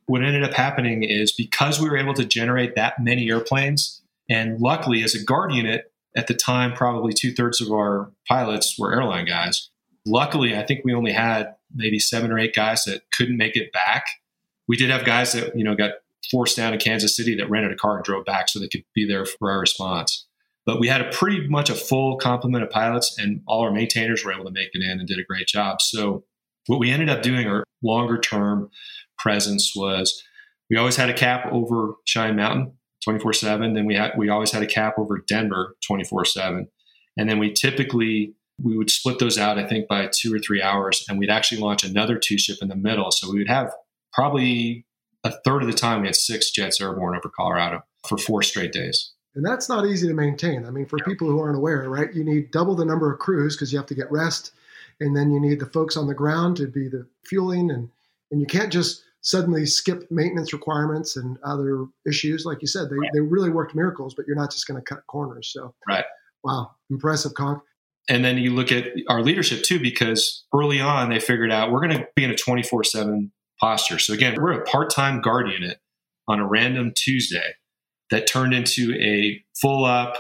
What 0.07 0.25
ended 0.25 0.43
up 0.43 0.55
happening 0.55 1.03
is 1.03 1.33
because 1.33 1.81
we 1.81 1.89
were 1.89 1.97
able 1.97 2.15
to 2.15 2.25
generate 2.25 2.75
that 2.75 2.95
many 2.99 3.31
airplanes, 3.31 4.03
and 4.29 4.61
luckily, 4.61 5.03
as 5.03 5.15
a 5.15 5.23
guard 5.23 5.53
unit, 5.53 5.93
at 6.17 6.27
the 6.27 6.35
time, 6.35 6.73
probably 6.73 7.13
two 7.13 7.33
thirds 7.33 7.61
of 7.61 7.71
our 7.71 8.13
pilots 8.29 8.77
were 8.79 8.95
airline 8.95 9.27
guys. 9.27 9.71
Luckily, 10.07 10.57
I 10.57 10.65
think 10.65 10.85
we 10.85 10.95
only 10.95 11.13
had 11.13 11.55
maybe 11.75 11.99
seven 11.99 12.31
or 12.31 12.39
eight 12.39 12.55
guys 12.55 12.85
that 12.85 13.03
couldn't 13.13 13.37
make 13.37 13.57
it 13.57 13.73
back. 13.73 14.05
We 14.69 14.77
did 14.77 14.91
have 14.91 15.05
guys 15.05 15.33
that, 15.33 15.57
you 15.57 15.65
know, 15.65 15.75
got 15.75 15.93
forced 16.31 16.57
down 16.57 16.73
to 16.73 16.79
Kansas 16.79 17.17
City 17.17 17.35
that 17.37 17.51
rented 17.51 17.73
a 17.73 17.77
car 17.77 17.97
and 17.97 18.05
drove 18.05 18.25
back 18.25 18.49
so 18.49 18.59
they 18.59 18.69
could 18.69 18.85
be 18.95 19.07
there 19.07 19.27
for 19.27 19.51
our 19.51 19.61
response. 19.61 20.27
But 20.67 20.81
we 20.81 20.89
had 20.89 21.03
a 21.03 21.11
pretty 21.11 21.47
much 21.49 21.69
a 21.69 21.75
full 21.75 22.17
complement 22.17 22.65
of 22.65 22.71
pilots, 22.71 23.19
and 23.19 23.43
all 23.47 23.63
our 23.63 23.71
maintainers 23.71 24.25
were 24.25 24.33
able 24.33 24.47
to 24.47 24.51
make 24.51 24.71
it 24.73 24.83
in 24.83 24.99
and 24.99 25.07
did 25.07 25.19
a 25.19 25.25
great 25.25 25.47
job. 25.47 25.83
So, 25.83 26.25
what 26.67 26.81
we 26.81 26.91
ended 26.91 27.11
up 27.11 27.21
doing, 27.21 27.47
our 27.47 27.65
longer 27.83 28.19
term 28.19 28.71
presence 29.19 29.73
was 29.77 30.23
we 30.71 30.79
always 30.79 30.97
had 30.97 31.11
a 31.11 31.15
cap 31.15 31.47
over 31.53 31.95
Cheyenne 32.07 32.37
Mountain 32.37 32.73
24 33.05 33.35
7. 33.35 33.75
Then 33.75 33.85
we 33.85 33.95
had 33.95 34.13
we 34.17 34.31
always 34.31 34.53
had 34.53 34.63
a 34.63 34.67
cap 34.67 34.95
over 34.99 35.23
Denver 35.29 35.77
24 35.87 36.25
7. 36.25 36.69
And 37.19 37.29
then 37.29 37.39
we 37.39 37.53
typically 37.53 38.35
we 38.63 38.77
would 38.77 38.91
split 38.91 39.19
those 39.19 39.37
out, 39.37 39.59
I 39.59 39.67
think, 39.67 39.89
by 39.89 40.09
two 40.13 40.33
or 40.33 40.39
three 40.39 40.63
hours, 40.63 41.05
and 41.09 41.19
we'd 41.19 41.31
actually 41.31 41.61
launch 41.61 41.83
another 41.83 42.19
two 42.19 42.39
ship 42.39 42.59
in 42.63 42.69
the 42.69 42.77
middle. 42.77 43.11
So 43.11 43.31
we 43.31 43.39
would 43.39 43.49
have 43.49 43.73
probably 44.15 44.87
a 45.25 45.33
third 45.45 45.63
of 45.63 45.69
the 45.69 45.75
time 45.75 46.03
we 46.03 46.09
had 46.09 46.17
six 46.17 46.51
jets 46.51 46.81
airborne 46.81 47.17
over 47.17 47.31
Colorado 47.35 47.83
for 48.07 48.19
four 48.19 48.43
straight 48.43 48.73
days. 48.73 49.13
And 49.35 49.45
that's 49.45 49.69
not 49.69 49.87
easy 49.87 50.07
to 50.07 50.15
maintain. 50.15 50.65
I 50.65 50.71
mean, 50.71 50.87
for 50.87 50.99
yeah. 50.99 51.07
people 51.07 51.29
who 51.29 51.41
aren't 51.41 51.57
aware, 51.57 51.89
right? 51.89 52.13
You 52.15 52.23
need 52.23 52.51
double 52.53 52.77
the 52.77 52.85
number 52.85 53.13
of 53.13 53.19
crews 53.19 53.57
because 53.57 53.73
you 53.73 53.79
have 53.79 53.89
to 53.89 53.95
get 53.95 54.11
rest, 54.13 54.53
and 55.01 55.17
then 55.17 55.31
you 55.31 55.41
need 55.41 55.59
the 55.59 55.67
folks 55.67 55.97
on 55.97 56.07
the 56.07 56.15
ground 56.15 56.57
to 56.59 56.69
be 56.69 56.89
the 56.89 57.07
fueling, 57.25 57.71
and 57.71 57.91
and 58.31 58.41
you 58.41 58.47
can't 58.47 58.73
just 58.73 59.03
suddenly 59.23 59.65
skip 59.65 60.09
maintenance 60.11 60.53
requirements 60.53 61.17
and 61.17 61.39
other 61.43 61.87
issues. 62.07 62.45
Like 62.45 62.59
you 62.61 62.69
said, 62.69 62.91
they, 62.91 62.97
right. 62.97 63.11
they 63.15 63.21
really 63.21 63.51
worked 63.51 63.75
miracles, 63.75 64.15
but 64.15 64.27
you're 64.27 64.37
not 64.37 64.51
just 64.51 64.67
going 64.67 64.81
to 64.81 64.85
cut 64.85 65.07
corners. 65.07 65.51
So, 65.53 65.75
right. 65.89 66.05
Wow, 66.45 66.73
impressive, 66.91 67.33
Conk. 67.35 67.63
And 68.09 68.23
then 68.23 68.37
you 68.37 68.51
look 68.51 68.71
at 68.71 68.89
our 69.09 69.23
leadership 69.23 69.63
too, 69.63 69.81
because 69.81 70.45
early 70.55 70.79
on 70.79 71.09
they 71.09 71.21
figured 71.21 71.51
out 71.51 71.73
we're 71.73 71.81
going 71.81 71.99
to 71.99 72.07
be 72.15 72.25
in 72.25 72.31
a 72.31 72.37
24 72.37 72.85
7 72.85 73.33
posture. 73.65 73.99
So 73.99 74.13
again, 74.13 74.37
we're 74.39 74.53
a 74.53 74.65
part-time 74.65 75.23
guard 75.23 75.51
unit 75.51 75.79
on 76.29 76.39
a 76.39 76.47
random 76.47 76.93
Tuesday 76.95 77.55
that 78.11 78.27
turned 78.27 78.53
into 78.53 78.95
a 79.01 79.43
full 79.59 79.87
up 79.87 80.19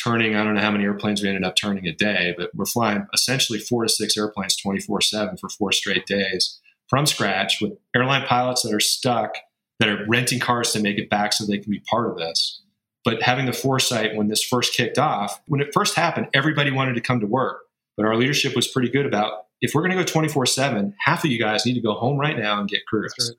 turning. 0.00 0.36
I 0.36 0.44
don't 0.44 0.54
know 0.54 0.60
how 0.60 0.70
many 0.70 0.84
airplanes 0.84 1.20
we 1.20 1.28
ended 1.28 1.42
up 1.42 1.56
turning 1.56 1.88
a 1.88 1.92
day, 1.92 2.36
but 2.38 2.52
we're 2.54 2.66
flying 2.66 3.08
essentially 3.12 3.58
four 3.58 3.82
to 3.82 3.88
six 3.88 4.16
airplanes 4.16 4.56
24 4.56 5.00
seven 5.00 5.36
for 5.36 5.48
four 5.48 5.72
straight 5.72 6.06
days 6.06 6.60
from 6.88 7.04
scratch 7.04 7.60
with 7.60 7.72
airline 7.96 8.26
pilots 8.28 8.62
that 8.62 8.72
are 8.72 8.78
stuck, 8.78 9.38
that 9.80 9.88
are 9.88 10.06
renting 10.08 10.38
cars 10.38 10.72
to 10.72 10.80
make 10.80 10.96
it 10.96 11.10
back 11.10 11.32
so 11.32 11.44
they 11.44 11.58
can 11.58 11.72
be 11.72 11.82
part 11.90 12.08
of 12.08 12.16
this. 12.16 12.62
But 13.04 13.22
having 13.22 13.46
the 13.46 13.52
foresight 13.52 14.14
when 14.14 14.28
this 14.28 14.44
first 14.44 14.72
kicked 14.72 15.00
off, 15.00 15.42
when 15.48 15.60
it 15.60 15.74
first 15.74 15.96
happened, 15.96 16.28
everybody 16.32 16.70
wanted 16.70 16.94
to 16.94 17.00
come 17.00 17.18
to 17.18 17.26
work. 17.26 17.62
But 17.96 18.06
our 18.06 18.14
leadership 18.14 18.54
was 18.54 18.68
pretty 18.68 18.88
good 18.88 19.04
about 19.04 19.46
if 19.64 19.74
we're 19.74 19.80
going 19.80 19.96
to 19.96 19.96
go 19.96 20.04
24 20.04 20.46
7, 20.46 20.94
half 21.00 21.24
of 21.24 21.30
you 21.30 21.38
guys 21.38 21.64
need 21.64 21.74
to 21.74 21.80
go 21.80 21.94
home 21.94 22.18
right 22.18 22.38
now 22.38 22.60
and 22.60 22.68
get 22.68 22.84
crews 22.86 23.14
right. 23.18 23.36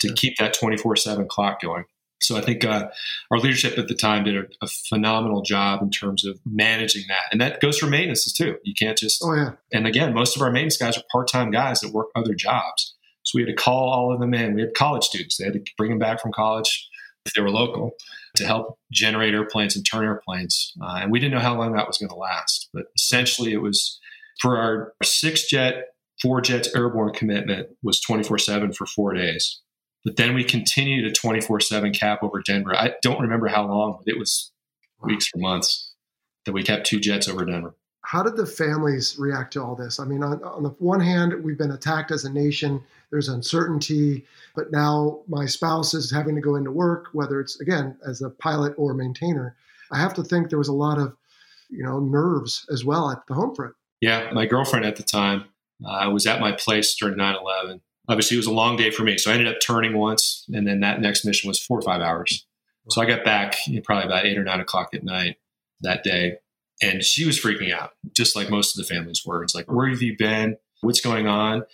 to 0.00 0.08
yeah. 0.08 0.14
keep 0.16 0.36
that 0.38 0.52
24 0.52 0.96
7 0.96 1.28
clock 1.28 1.60
going. 1.60 1.84
So 2.20 2.36
I 2.36 2.40
think 2.40 2.64
uh, 2.64 2.88
our 3.30 3.38
leadership 3.38 3.78
at 3.78 3.86
the 3.86 3.94
time 3.94 4.24
did 4.24 4.36
a, 4.36 4.42
a, 4.60 4.66
phenomenal 4.66 5.42
job 5.42 5.80
in 5.82 5.90
terms 5.90 6.26
of 6.26 6.40
managing 6.44 7.04
that, 7.06 7.28
and 7.30 7.40
that 7.40 7.60
goes 7.60 7.78
for 7.78 7.86
maintenance 7.86 8.32
too. 8.32 8.56
You 8.64 8.74
can't 8.76 8.98
just. 8.98 9.22
Oh 9.24 9.34
yeah. 9.34 9.52
And 9.72 9.86
again, 9.86 10.12
most 10.14 10.34
of 10.34 10.42
our 10.42 10.50
maintenance 10.50 10.78
guys 10.78 10.98
are 10.98 11.04
part-time 11.12 11.52
guys 11.52 11.78
that 11.80 11.92
work 11.92 12.08
other 12.16 12.34
jobs, 12.34 12.96
so 13.22 13.36
we 13.36 13.42
had 13.42 13.46
to 13.46 13.54
call 13.54 13.88
all 13.88 14.12
of 14.12 14.18
them 14.18 14.34
in. 14.34 14.54
We 14.54 14.62
had 14.62 14.74
college 14.74 15.04
students; 15.04 15.36
they 15.36 15.44
had 15.44 15.52
to 15.52 15.64
bring 15.76 15.90
them 15.90 16.00
back 16.00 16.20
from 16.20 16.32
college 16.32 16.88
if 17.24 17.34
they 17.34 17.40
were 17.40 17.50
local 17.50 17.92
to 18.34 18.44
help 18.44 18.80
generate 18.90 19.32
airplanes 19.32 19.76
and 19.76 19.86
turn 19.88 20.04
airplanes. 20.04 20.72
Uh, 20.82 20.98
and 21.02 21.12
we 21.12 21.20
didn't 21.20 21.34
know 21.34 21.40
how 21.40 21.56
long 21.56 21.72
that 21.74 21.86
was 21.86 21.98
going 21.98 22.10
to 22.10 22.16
last, 22.16 22.68
but 22.74 22.86
essentially, 22.96 23.52
it 23.52 23.62
was 23.62 24.00
for 24.38 24.56
our 24.56 24.92
six 25.02 25.46
jet, 25.48 25.86
four 26.22 26.40
jets 26.40 26.74
airborne 26.74 27.12
commitment 27.12 27.68
was 27.82 28.00
twenty 28.00 28.22
four 28.22 28.38
seven 28.38 28.72
for 28.72 28.86
four 28.86 29.14
days. 29.14 29.60
But 30.04 30.16
then 30.16 30.34
we 30.34 30.44
continued 30.44 31.04
a 31.04 31.12
24 31.12 31.60
7 31.60 31.92
cap 31.92 32.22
over 32.22 32.40
Denver. 32.40 32.74
I 32.74 32.94
don't 33.02 33.20
remember 33.20 33.48
how 33.48 33.66
long, 33.66 33.98
but 33.98 34.10
it 34.10 34.18
was 34.18 34.52
weeks 35.02 35.30
or 35.34 35.40
months 35.40 35.92
that 36.46 36.52
we 36.52 36.62
kept 36.62 36.86
two 36.86 37.00
jets 37.00 37.28
over 37.28 37.44
Denver. 37.44 37.74
How 38.02 38.22
did 38.22 38.36
the 38.36 38.46
families 38.46 39.16
react 39.18 39.52
to 39.52 39.62
all 39.62 39.74
this? 39.74 40.00
I 40.00 40.04
mean, 40.04 40.22
on, 40.22 40.42
on 40.42 40.62
the 40.62 40.70
one 40.78 41.00
hand, 41.00 41.44
we've 41.44 41.58
been 41.58 41.72
attacked 41.72 42.10
as 42.10 42.24
a 42.24 42.32
nation, 42.32 42.82
there's 43.10 43.28
uncertainty, 43.28 44.24
but 44.56 44.72
now 44.72 45.20
my 45.28 45.44
spouse 45.44 45.92
is 45.92 46.10
having 46.10 46.34
to 46.34 46.40
go 46.40 46.56
into 46.56 46.70
work, 46.70 47.08
whether 47.12 47.38
it's, 47.38 47.60
again, 47.60 47.98
as 48.06 48.22
a 48.22 48.30
pilot 48.30 48.72
or 48.78 48.94
maintainer. 48.94 49.56
I 49.92 49.98
have 49.98 50.14
to 50.14 50.22
think 50.22 50.48
there 50.48 50.58
was 50.58 50.68
a 50.68 50.72
lot 50.72 50.98
of, 50.98 51.14
you 51.68 51.82
know, 51.82 51.98
nerves 52.00 52.64
as 52.72 52.82
well 52.82 53.10
at 53.10 53.26
the 53.26 53.34
home 53.34 53.54
front. 53.54 53.74
Yeah, 54.00 54.30
my 54.32 54.46
girlfriend 54.46 54.84
at 54.84 54.96
the 54.96 55.02
time 55.02 55.46
uh, 55.84 56.10
was 56.10 56.26
at 56.26 56.40
my 56.40 56.52
place 56.52 56.94
during 56.94 57.16
9 57.16 57.36
11 57.36 57.80
obviously 58.08 58.36
it 58.36 58.38
was 58.38 58.46
a 58.46 58.52
long 58.52 58.76
day 58.76 58.90
for 58.90 59.02
me. 59.04 59.18
So 59.18 59.30
I 59.30 59.34
ended 59.34 59.48
up 59.48 59.60
turning 59.60 59.96
once, 59.96 60.44
and 60.52 60.66
then 60.66 60.80
that 60.80 61.00
next 61.00 61.24
mission 61.24 61.48
was 61.48 61.60
four 61.60 61.78
or 61.78 61.82
five 61.82 62.00
hours. 62.00 62.46
So 62.90 63.02
I 63.02 63.06
got 63.06 63.24
back 63.24 63.54
you 63.66 63.76
know, 63.76 63.82
probably 63.84 64.06
about 64.06 64.24
eight 64.24 64.38
or 64.38 64.44
nine 64.44 64.60
o'clock 64.60 64.94
at 64.94 65.04
night 65.04 65.36
that 65.82 66.02
day, 66.02 66.38
and 66.82 67.04
she 67.04 67.26
was 67.26 67.38
freaking 67.38 67.72
out, 67.72 67.92
just 68.16 68.34
like 68.34 68.50
most 68.50 68.78
of 68.78 68.86
the 68.86 68.92
families 68.92 69.22
were. 69.26 69.42
It's 69.42 69.54
like, 69.54 69.70
where 69.70 69.88
have 69.88 70.02
you 70.02 70.16
been? 70.16 70.56
What's 70.80 71.00
going 71.00 71.26
on? 71.26 71.64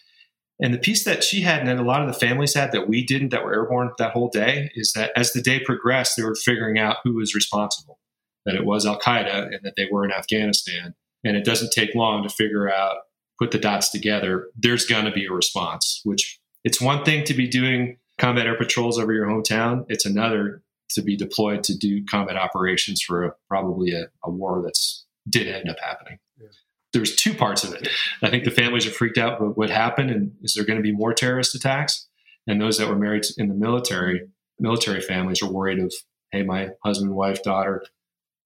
And 0.61 0.73
the 0.73 0.79
piece 0.79 1.05
that 1.05 1.23
she 1.23 1.41
had, 1.43 1.61
and 1.61 1.69
that 1.69 1.79
a 1.79 1.83
lot 1.83 2.01
of 2.01 2.07
the 2.07 2.19
families 2.27 2.55
had 2.55 2.73
that 2.73 2.89
we 2.89 3.05
didn't, 3.05 3.31
that 3.31 3.45
were 3.45 3.53
airborne 3.53 3.91
that 3.99 4.13
whole 4.13 4.29
day, 4.29 4.71
is 4.75 4.93
that 4.93 5.13
as 5.17 5.33
the 5.33 5.43
day 5.43 5.61
progressed, 5.61 6.17
they 6.17 6.23
were 6.23 6.35
figuring 6.35 6.79
out 6.79 6.99
who 7.05 7.15
was 7.15 7.35
responsible. 7.35 7.99
That 8.45 8.55
it 8.55 8.65
was 8.65 8.85
Al 8.85 9.01
Qaeda 9.01 9.47
and 9.47 9.61
that 9.63 9.75
they 9.77 9.87
were 9.91 10.05
in 10.05 10.13
Afghanistan. 10.13 10.95
And 11.25 11.37
it 11.37 11.45
doesn't 11.45 11.73
take 11.73 11.95
long 11.95 12.23
to 12.23 12.29
figure 12.29 12.73
out 12.73 12.97
put 13.39 13.51
the 13.51 13.59
dots 13.59 13.91
together, 13.91 14.49
there's 14.57 14.87
going 14.87 15.05
to 15.05 15.11
be 15.11 15.27
a 15.27 15.33
response, 15.33 16.01
which 16.05 16.39
it's 16.63 16.81
one 16.81 17.05
thing 17.05 17.25
to 17.25 17.35
be 17.35 17.49
doing 17.49 17.99
combat 18.19 18.47
air 18.47 18.57
patrols 18.57 18.99
over 18.99 19.13
your 19.13 19.27
hometown. 19.27 19.85
It's 19.89 20.07
another 20.07 20.63
to 20.91 21.03
be 21.03 21.17
deployed 21.17 21.65
to 21.65 21.77
do 21.77 22.05
combat 22.05 22.37
operations 22.37 23.03
for 23.03 23.25
a, 23.25 23.35
probably 23.49 23.93
a, 23.93 24.07
a, 24.23 24.31
war 24.31 24.63
that's 24.63 25.05
did 25.29 25.49
end 25.49 25.69
up 25.69 25.79
happening. 25.81 26.19
Yeah. 26.39 26.49
There's 26.93 27.17
two 27.17 27.35
parts 27.35 27.65
of 27.65 27.73
it. 27.73 27.89
I 28.23 28.31
think 28.31 28.45
the 28.45 28.51
families 28.51 28.87
are 28.87 28.91
freaked 28.91 29.19
out 29.19 29.41
about 29.41 29.57
what 29.57 29.71
happened 29.71 30.11
and 30.11 30.33
is 30.43 30.55
there 30.55 30.65
going 30.65 30.77
to 30.77 30.83
be 30.83 30.93
more 30.93 31.13
terrorist 31.13 31.55
attacks? 31.55 32.07
And 32.47 32.61
those 32.61 32.79
that 32.79 32.89
were 32.89 32.99
married 32.99 33.25
in 33.37 33.49
the 33.49 33.55
military, 33.55 34.29
military 34.61 35.01
families 35.01 35.43
are 35.43 35.51
worried 35.51 35.81
of, 35.81 35.93
hey, 36.31 36.43
my 36.43 36.69
husband, 36.85 37.15
wife, 37.15 37.43
daughter, 37.43 37.83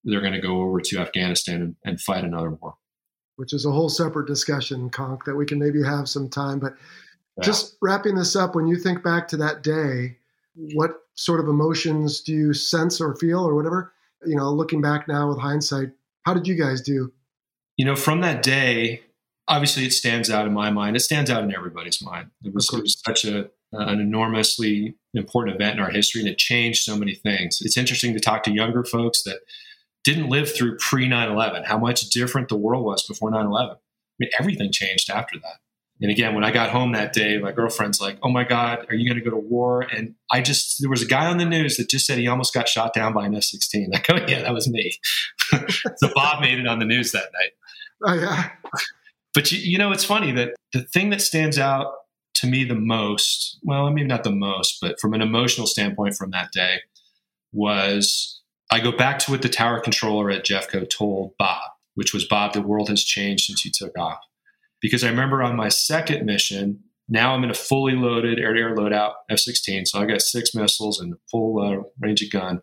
they're 0.05 0.21
going 0.21 0.33
to 0.33 0.41
go 0.41 0.63
over 0.63 0.81
to 0.81 0.99
Afghanistan 0.99 1.63
and, 1.63 1.77
and 1.85 2.01
fight 2.01 2.25
another 2.25 2.51
war 2.51 2.75
which 3.39 3.53
is 3.53 3.65
a 3.65 3.71
whole 3.71 3.89
separate 3.89 4.27
discussion, 4.27 4.91
Conk, 4.91 5.25
that 5.25 5.37
we 5.37 5.47
can 5.47 5.61
maybe 5.61 5.81
have 5.81 6.09
some 6.09 6.29
time. 6.29 6.59
But 6.59 6.75
yeah. 7.37 7.45
just 7.45 7.77
wrapping 7.81 8.17
this 8.17 8.35
up, 8.35 8.57
when 8.57 8.67
you 8.67 8.77
think 8.77 9.05
back 9.05 9.29
to 9.29 9.37
that 9.37 9.63
day, 9.63 10.19
what 10.75 10.91
sort 11.15 11.39
of 11.39 11.47
emotions 11.47 12.21
do 12.21 12.33
you 12.33 12.53
sense 12.53 13.01
or 13.01 13.15
feel 13.15 13.47
or 13.47 13.55
whatever? 13.55 13.93
You 14.27 14.35
know, 14.35 14.51
looking 14.51 14.83
back 14.83 15.07
now 15.07 15.29
with 15.29 15.39
hindsight, 15.39 15.91
how 16.25 16.35
did 16.35 16.49
you 16.49 16.57
guys 16.57 16.81
do? 16.81 17.13
You 17.77 17.85
know, 17.85 17.95
from 17.95 18.23
that 18.23 18.43
day, 18.43 19.03
obviously 19.47 19.85
it 19.85 19.93
stands 19.93 20.31
out 20.31 20.45
in 20.45 20.53
my 20.53 20.71
mind. 20.71 20.97
It 20.97 21.01
stands 21.01 21.31
out 21.31 21.45
in 21.45 21.55
everybody's 21.55 22.03
mind. 22.03 22.31
It 22.43 22.53
was, 22.53 22.69
it 22.73 22.83
was 22.83 23.01
such 23.07 23.25
a 23.25 23.49
an 23.71 24.01
enormously 24.01 24.95
important 25.13 25.55
event 25.55 25.79
in 25.79 25.85
our 25.85 25.91
history, 25.91 26.23
and 26.23 26.31
it 26.31 26.39
changed 26.39 26.83
so 26.83 26.97
many 26.97 27.15
things. 27.15 27.59
It's 27.61 27.77
interesting 27.77 28.15
to 28.15 28.21
talk 28.21 28.43
to 28.45 28.51
younger 28.51 28.83
folks 28.83 29.23
that 29.25 29.41
didn't 30.09 30.31
live 30.31 30.55
through 30.55 30.79
pre 30.79 31.07
9 31.07 31.31
11, 31.31 31.65
how 31.65 31.79
much 31.79 32.09
different 32.09 32.49
the 32.49 32.57
world 32.57 32.85
was 32.85 33.07
before 33.07 33.31
9 33.31 33.45
11. 33.45 33.77
I 33.77 33.79
mean, 34.19 34.31
everything 34.39 34.73
changed 34.73 35.11
after 35.11 35.39
that. 35.39 35.57
And 36.01 36.11
again, 36.11 36.35
when 36.35 36.45
I 36.45 36.51
got 36.51 36.71
home 36.71 36.93
that 36.93 37.13
day, 37.13 37.39
my 37.39 37.53
girlfriend's 37.53 38.01
like, 38.01 38.19
Oh 38.23 38.31
my 38.31 38.45
God, 38.45 38.87
are 38.89 38.95
you 38.95 39.09
going 39.09 39.23
to 39.23 39.31
go 39.31 39.37
to 39.37 39.43
war? 39.43 39.83
And 39.83 40.15
I 40.31 40.41
just, 40.41 40.81
there 40.81 40.89
was 40.89 41.03
a 41.03 41.07
guy 41.07 41.27
on 41.27 41.39
the 41.39 41.45
news 41.45 41.77
that 41.77 41.91
just 41.91 42.07
said 42.07 42.19
he 42.19 42.29
almost 42.29 42.55
got 42.55 42.69
shot 42.69 42.95
down 42.95 43.13
by 43.13 43.27
an 43.27 43.35
F 43.35 43.43
16. 43.43 43.91
I 43.95 43.99
go, 43.99 44.15
oh, 44.15 44.27
Yeah, 44.27 44.43
that 44.43 44.55
was 44.55 44.69
me. 44.69 44.93
so 45.97 46.09
Bob 46.15 46.41
made 46.41 46.59
it 46.59 46.67
on 46.67 46.79
the 46.79 46.85
news 46.85 47.13
that 47.13 47.31
night. 47.33 47.53
Oh, 48.07 48.15
yeah. 48.15 48.51
But 49.35 49.53
you, 49.53 49.59
you 49.59 49.77
know, 49.77 49.93
it's 49.93 50.05
funny 50.05 50.33
that 50.33 50.55
the 50.73 50.83
thing 50.83 51.11
that 51.11 51.21
stands 51.21 51.59
out 51.59 51.93
to 52.37 52.47
me 52.47 52.65
the 52.65 52.77
most, 52.77 53.59
well, 53.63 53.91
maybe 53.91 54.07
not 54.07 54.25
the 54.25 54.31
most, 54.31 54.79
but 54.81 54.99
from 55.01 55.13
an 55.13 55.21
emotional 55.21 55.67
standpoint 55.67 56.15
from 56.15 56.31
that 56.31 56.53
day 56.53 56.79
was 57.53 58.38
I 58.71 58.81
go 58.81 58.93
back 58.93 59.19
to 59.21 59.31
what 59.31 59.43
the 59.43 59.49
tower 59.49 59.81
controller 59.81 60.31
at 60.31 60.45
Jeffco 60.45 60.89
told 60.89 61.37
Bob, 61.39 61.71
which 61.95 62.13
was 62.13 62.27
Bob, 62.27 62.53
the 62.53 62.61
world 62.61 62.89
has 62.91 63.03
changed 63.03 63.47
since 63.47 63.65
you 63.65 63.71
took 63.73 63.97
off. 63.99 64.21
Because 64.81 65.03
I 65.03 65.09
remember 65.09 65.43
on 65.43 65.57
my 65.57 65.69
second 65.69 66.27
mission, 66.27 66.85
now 67.09 67.35
I'm 67.35 67.43
in 67.45 67.51
a 67.51 67.55
fully 67.55 67.95
loaded 67.95 68.39
air 68.39 68.53
to 68.53 68.61
air 68.61 68.77
loadout 68.77 69.15
F 69.31 69.39
16. 69.39 69.87
So 69.87 70.01
I 70.01 70.05
got 70.05 70.21
six 70.21 70.55
missiles 70.55 71.01
and 71.01 71.15
a 71.15 71.17
full 71.31 71.61
uh, 71.61 71.83
range 71.99 72.23
of 72.23 72.31
gun. 72.31 72.63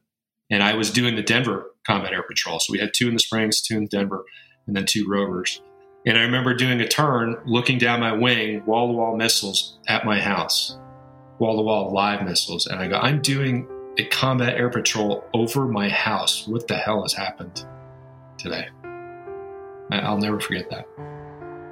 And 0.52 0.62
I 0.62 0.76
was 0.76 0.92
doing 0.92 1.16
the 1.16 1.24
Denver 1.24 1.72
combat 1.88 2.14
air 2.14 2.22
patrol. 2.22 2.60
So 2.60 2.72
we 2.72 2.80
had 2.80 2.94
two 2.94 3.08
in 3.08 3.16
the 3.16 3.20
Springs, 3.20 3.62
two 3.62 3.78
in 3.78 3.88
Denver, 3.88 4.24
and 4.68 4.76
then 4.76 4.86
two 4.86 5.08
rovers. 5.10 5.62
And 6.06 6.20
I 6.20 6.22
remember 6.22 6.54
doing 6.54 6.80
a 6.82 6.88
turn, 6.88 7.36
looking 7.46 7.80
down 7.80 8.00
my 8.00 8.14
wing, 8.14 8.64
wall 8.66 8.88
to 8.88 8.94
wall 8.94 9.18
missiles 9.18 9.80
at 9.88 10.06
my 10.06 10.22
house, 10.22 10.78
wall 11.40 11.58
to 11.58 11.64
wall 11.64 11.92
live 11.92 12.24
missiles. 12.24 12.68
And 12.68 12.80
I 12.80 12.88
go, 12.88 12.98
I'm 13.00 13.24
doing 13.24 13.68
a 13.98 14.06
combat 14.06 14.58
air 14.58 14.70
patrol 14.70 15.24
over 15.34 15.66
my 15.66 15.90
house. 15.90 16.48
What 16.48 16.68
the 16.68 16.76
hell 16.76 17.04
has 17.04 17.14
happened 17.14 17.66
today? 18.38 18.68
I'll 19.92 20.18
never 20.18 20.40
forget 20.40 20.70
that. 20.70 20.88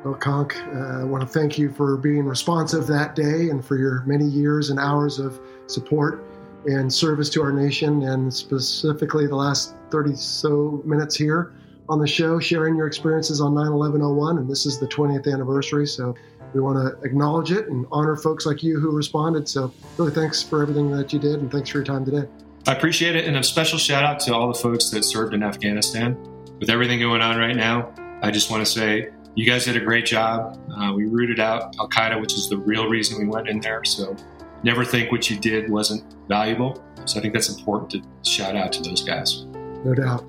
Well, 0.05 0.15
Conk, 0.15 0.57
uh, 0.57 1.01
I 1.01 1.03
want 1.05 1.21
to 1.21 1.27
thank 1.27 1.57
you 1.57 1.71
for 1.71 1.95
being 1.97 2.25
responsive 2.25 2.87
that 2.87 3.15
day 3.15 3.49
and 3.49 3.63
for 3.63 3.77
your 3.77 4.03
many 4.05 4.25
years 4.25 4.69
and 4.69 4.79
hours 4.79 5.17
of 5.17 5.39
support 5.67 6.25
and 6.65 6.93
service 6.93 7.29
to 7.31 7.41
our 7.41 7.51
nation, 7.51 8.03
and 8.03 8.33
specifically 8.33 9.27
the 9.27 9.35
last 9.35 9.75
30 9.91 10.15
so 10.15 10.81
minutes 10.85 11.15
here 11.15 11.53
on 11.89 11.99
the 11.99 12.07
show, 12.07 12.39
sharing 12.39 12.75
your 12.75 12.87
experiences 12.87 13.41
on 13.41 13.53
9 13.53 13.67
11 13.67 14.01
01. 14.01 14.37
And 14.37 14.49
this 14.49 14.65
is 14.65 14.79
the 14.79 14.87
20th 14.87 15.31
anniversary. 15.31 15.87
So 15.87 16.15
we 16.53 16.61
want 16.61 16.77
to 16.77 17.05
acknowledge 17.05 17.51
it 17.51 17.67
and 17.67 17.85
honor 17.91 18.15
folks 18.15 18.45
like 18.45 18.63
you 18.63 18.79
who 18.79 18.91
responded. 18.91 19.47
So, 19.47 19.73
really, 19.97 20.11
thanks 20.11 20.41
for 20.41 20.61
everything 20.61 20.91
that 20.91 21.11
you 21.13 21.19
did, 21.19 21.39
and 21.39 21.51
thanks 21.51 21.69
for 21.69 21.79
your 21.79 21.85
time 21.85 22.05
today. 22.05 22.27
I 22.67 22.73
appreciate 22.73 23.15
it, 23.15 23.25
and 23.25 23.35
a 23.37 23.43
special 23.43 23.77
shout 23.77 24.03
out 24.03 24.19
to 24.21 24.33
all 24.33 24.47
the 24.47 24.59
folks 24.59 24.89
that 24.91 25.03
served 25.03 25.33
in 25.33 25.43
Afghanistan. 25.43 26.17
With 26.59 26.69
everything 26.69 26.99
going 26.99 27.21
on 27.21 27.37
right 27.37 27.55
now, 27.55 27.93
I 28.21 28.31
just 28.31 28.49
want 28.49 28.65
to 28.65 28.71
say 28.71 29.09
you 29.35 29.45
guys 29.45 29.65
did 29.65 29.75
a 29.75 29.81
great 29.83 30.05
job. 30.05 30.59
Uh, 30.77 30.93
we 30.93 31.05
rooted 31.05 31.39
out 31.39 31.75
Al 31.79 31.89
Qaeda, 31.89 32.21
which 32.21 32.33
is 32.33 32.47
the 32.47 32.57
real 32.57 32.87
reason 32.87 33.19
we 33.19 33.27
went 33.27 33.49
in 33.49 33.59
there. 33.59 33.83
So, 33.83 34.15
never 34.63 34.85
think 34.85 35.11
what 35.11 35.29
you 35.29 35.37
did 35.37 35.69
wasn't 35.69 36.03
valuable. 36.27 36.83
So, 37.05 37.19
I 37.19 37.21
think 37.21 37.33
that's 37.33 37.49
important 37.49 37.91
to 37.91 38.29
shout 38.29 38.55
out 38.55 38.71
to 38.73 38.81
those 38.81 39.03
guys. 39.03 39.45
No 39.83 39.93
doubt. 39.93 40.23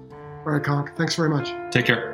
All 0.44 0.52
right, 0.52 0.62
Conk. 0.62 0.96
Thanks 0.96 1.14
very 1.14 1.30
much. 1.30 1.52
Take 1.70 1.86
care. 1.86 2.13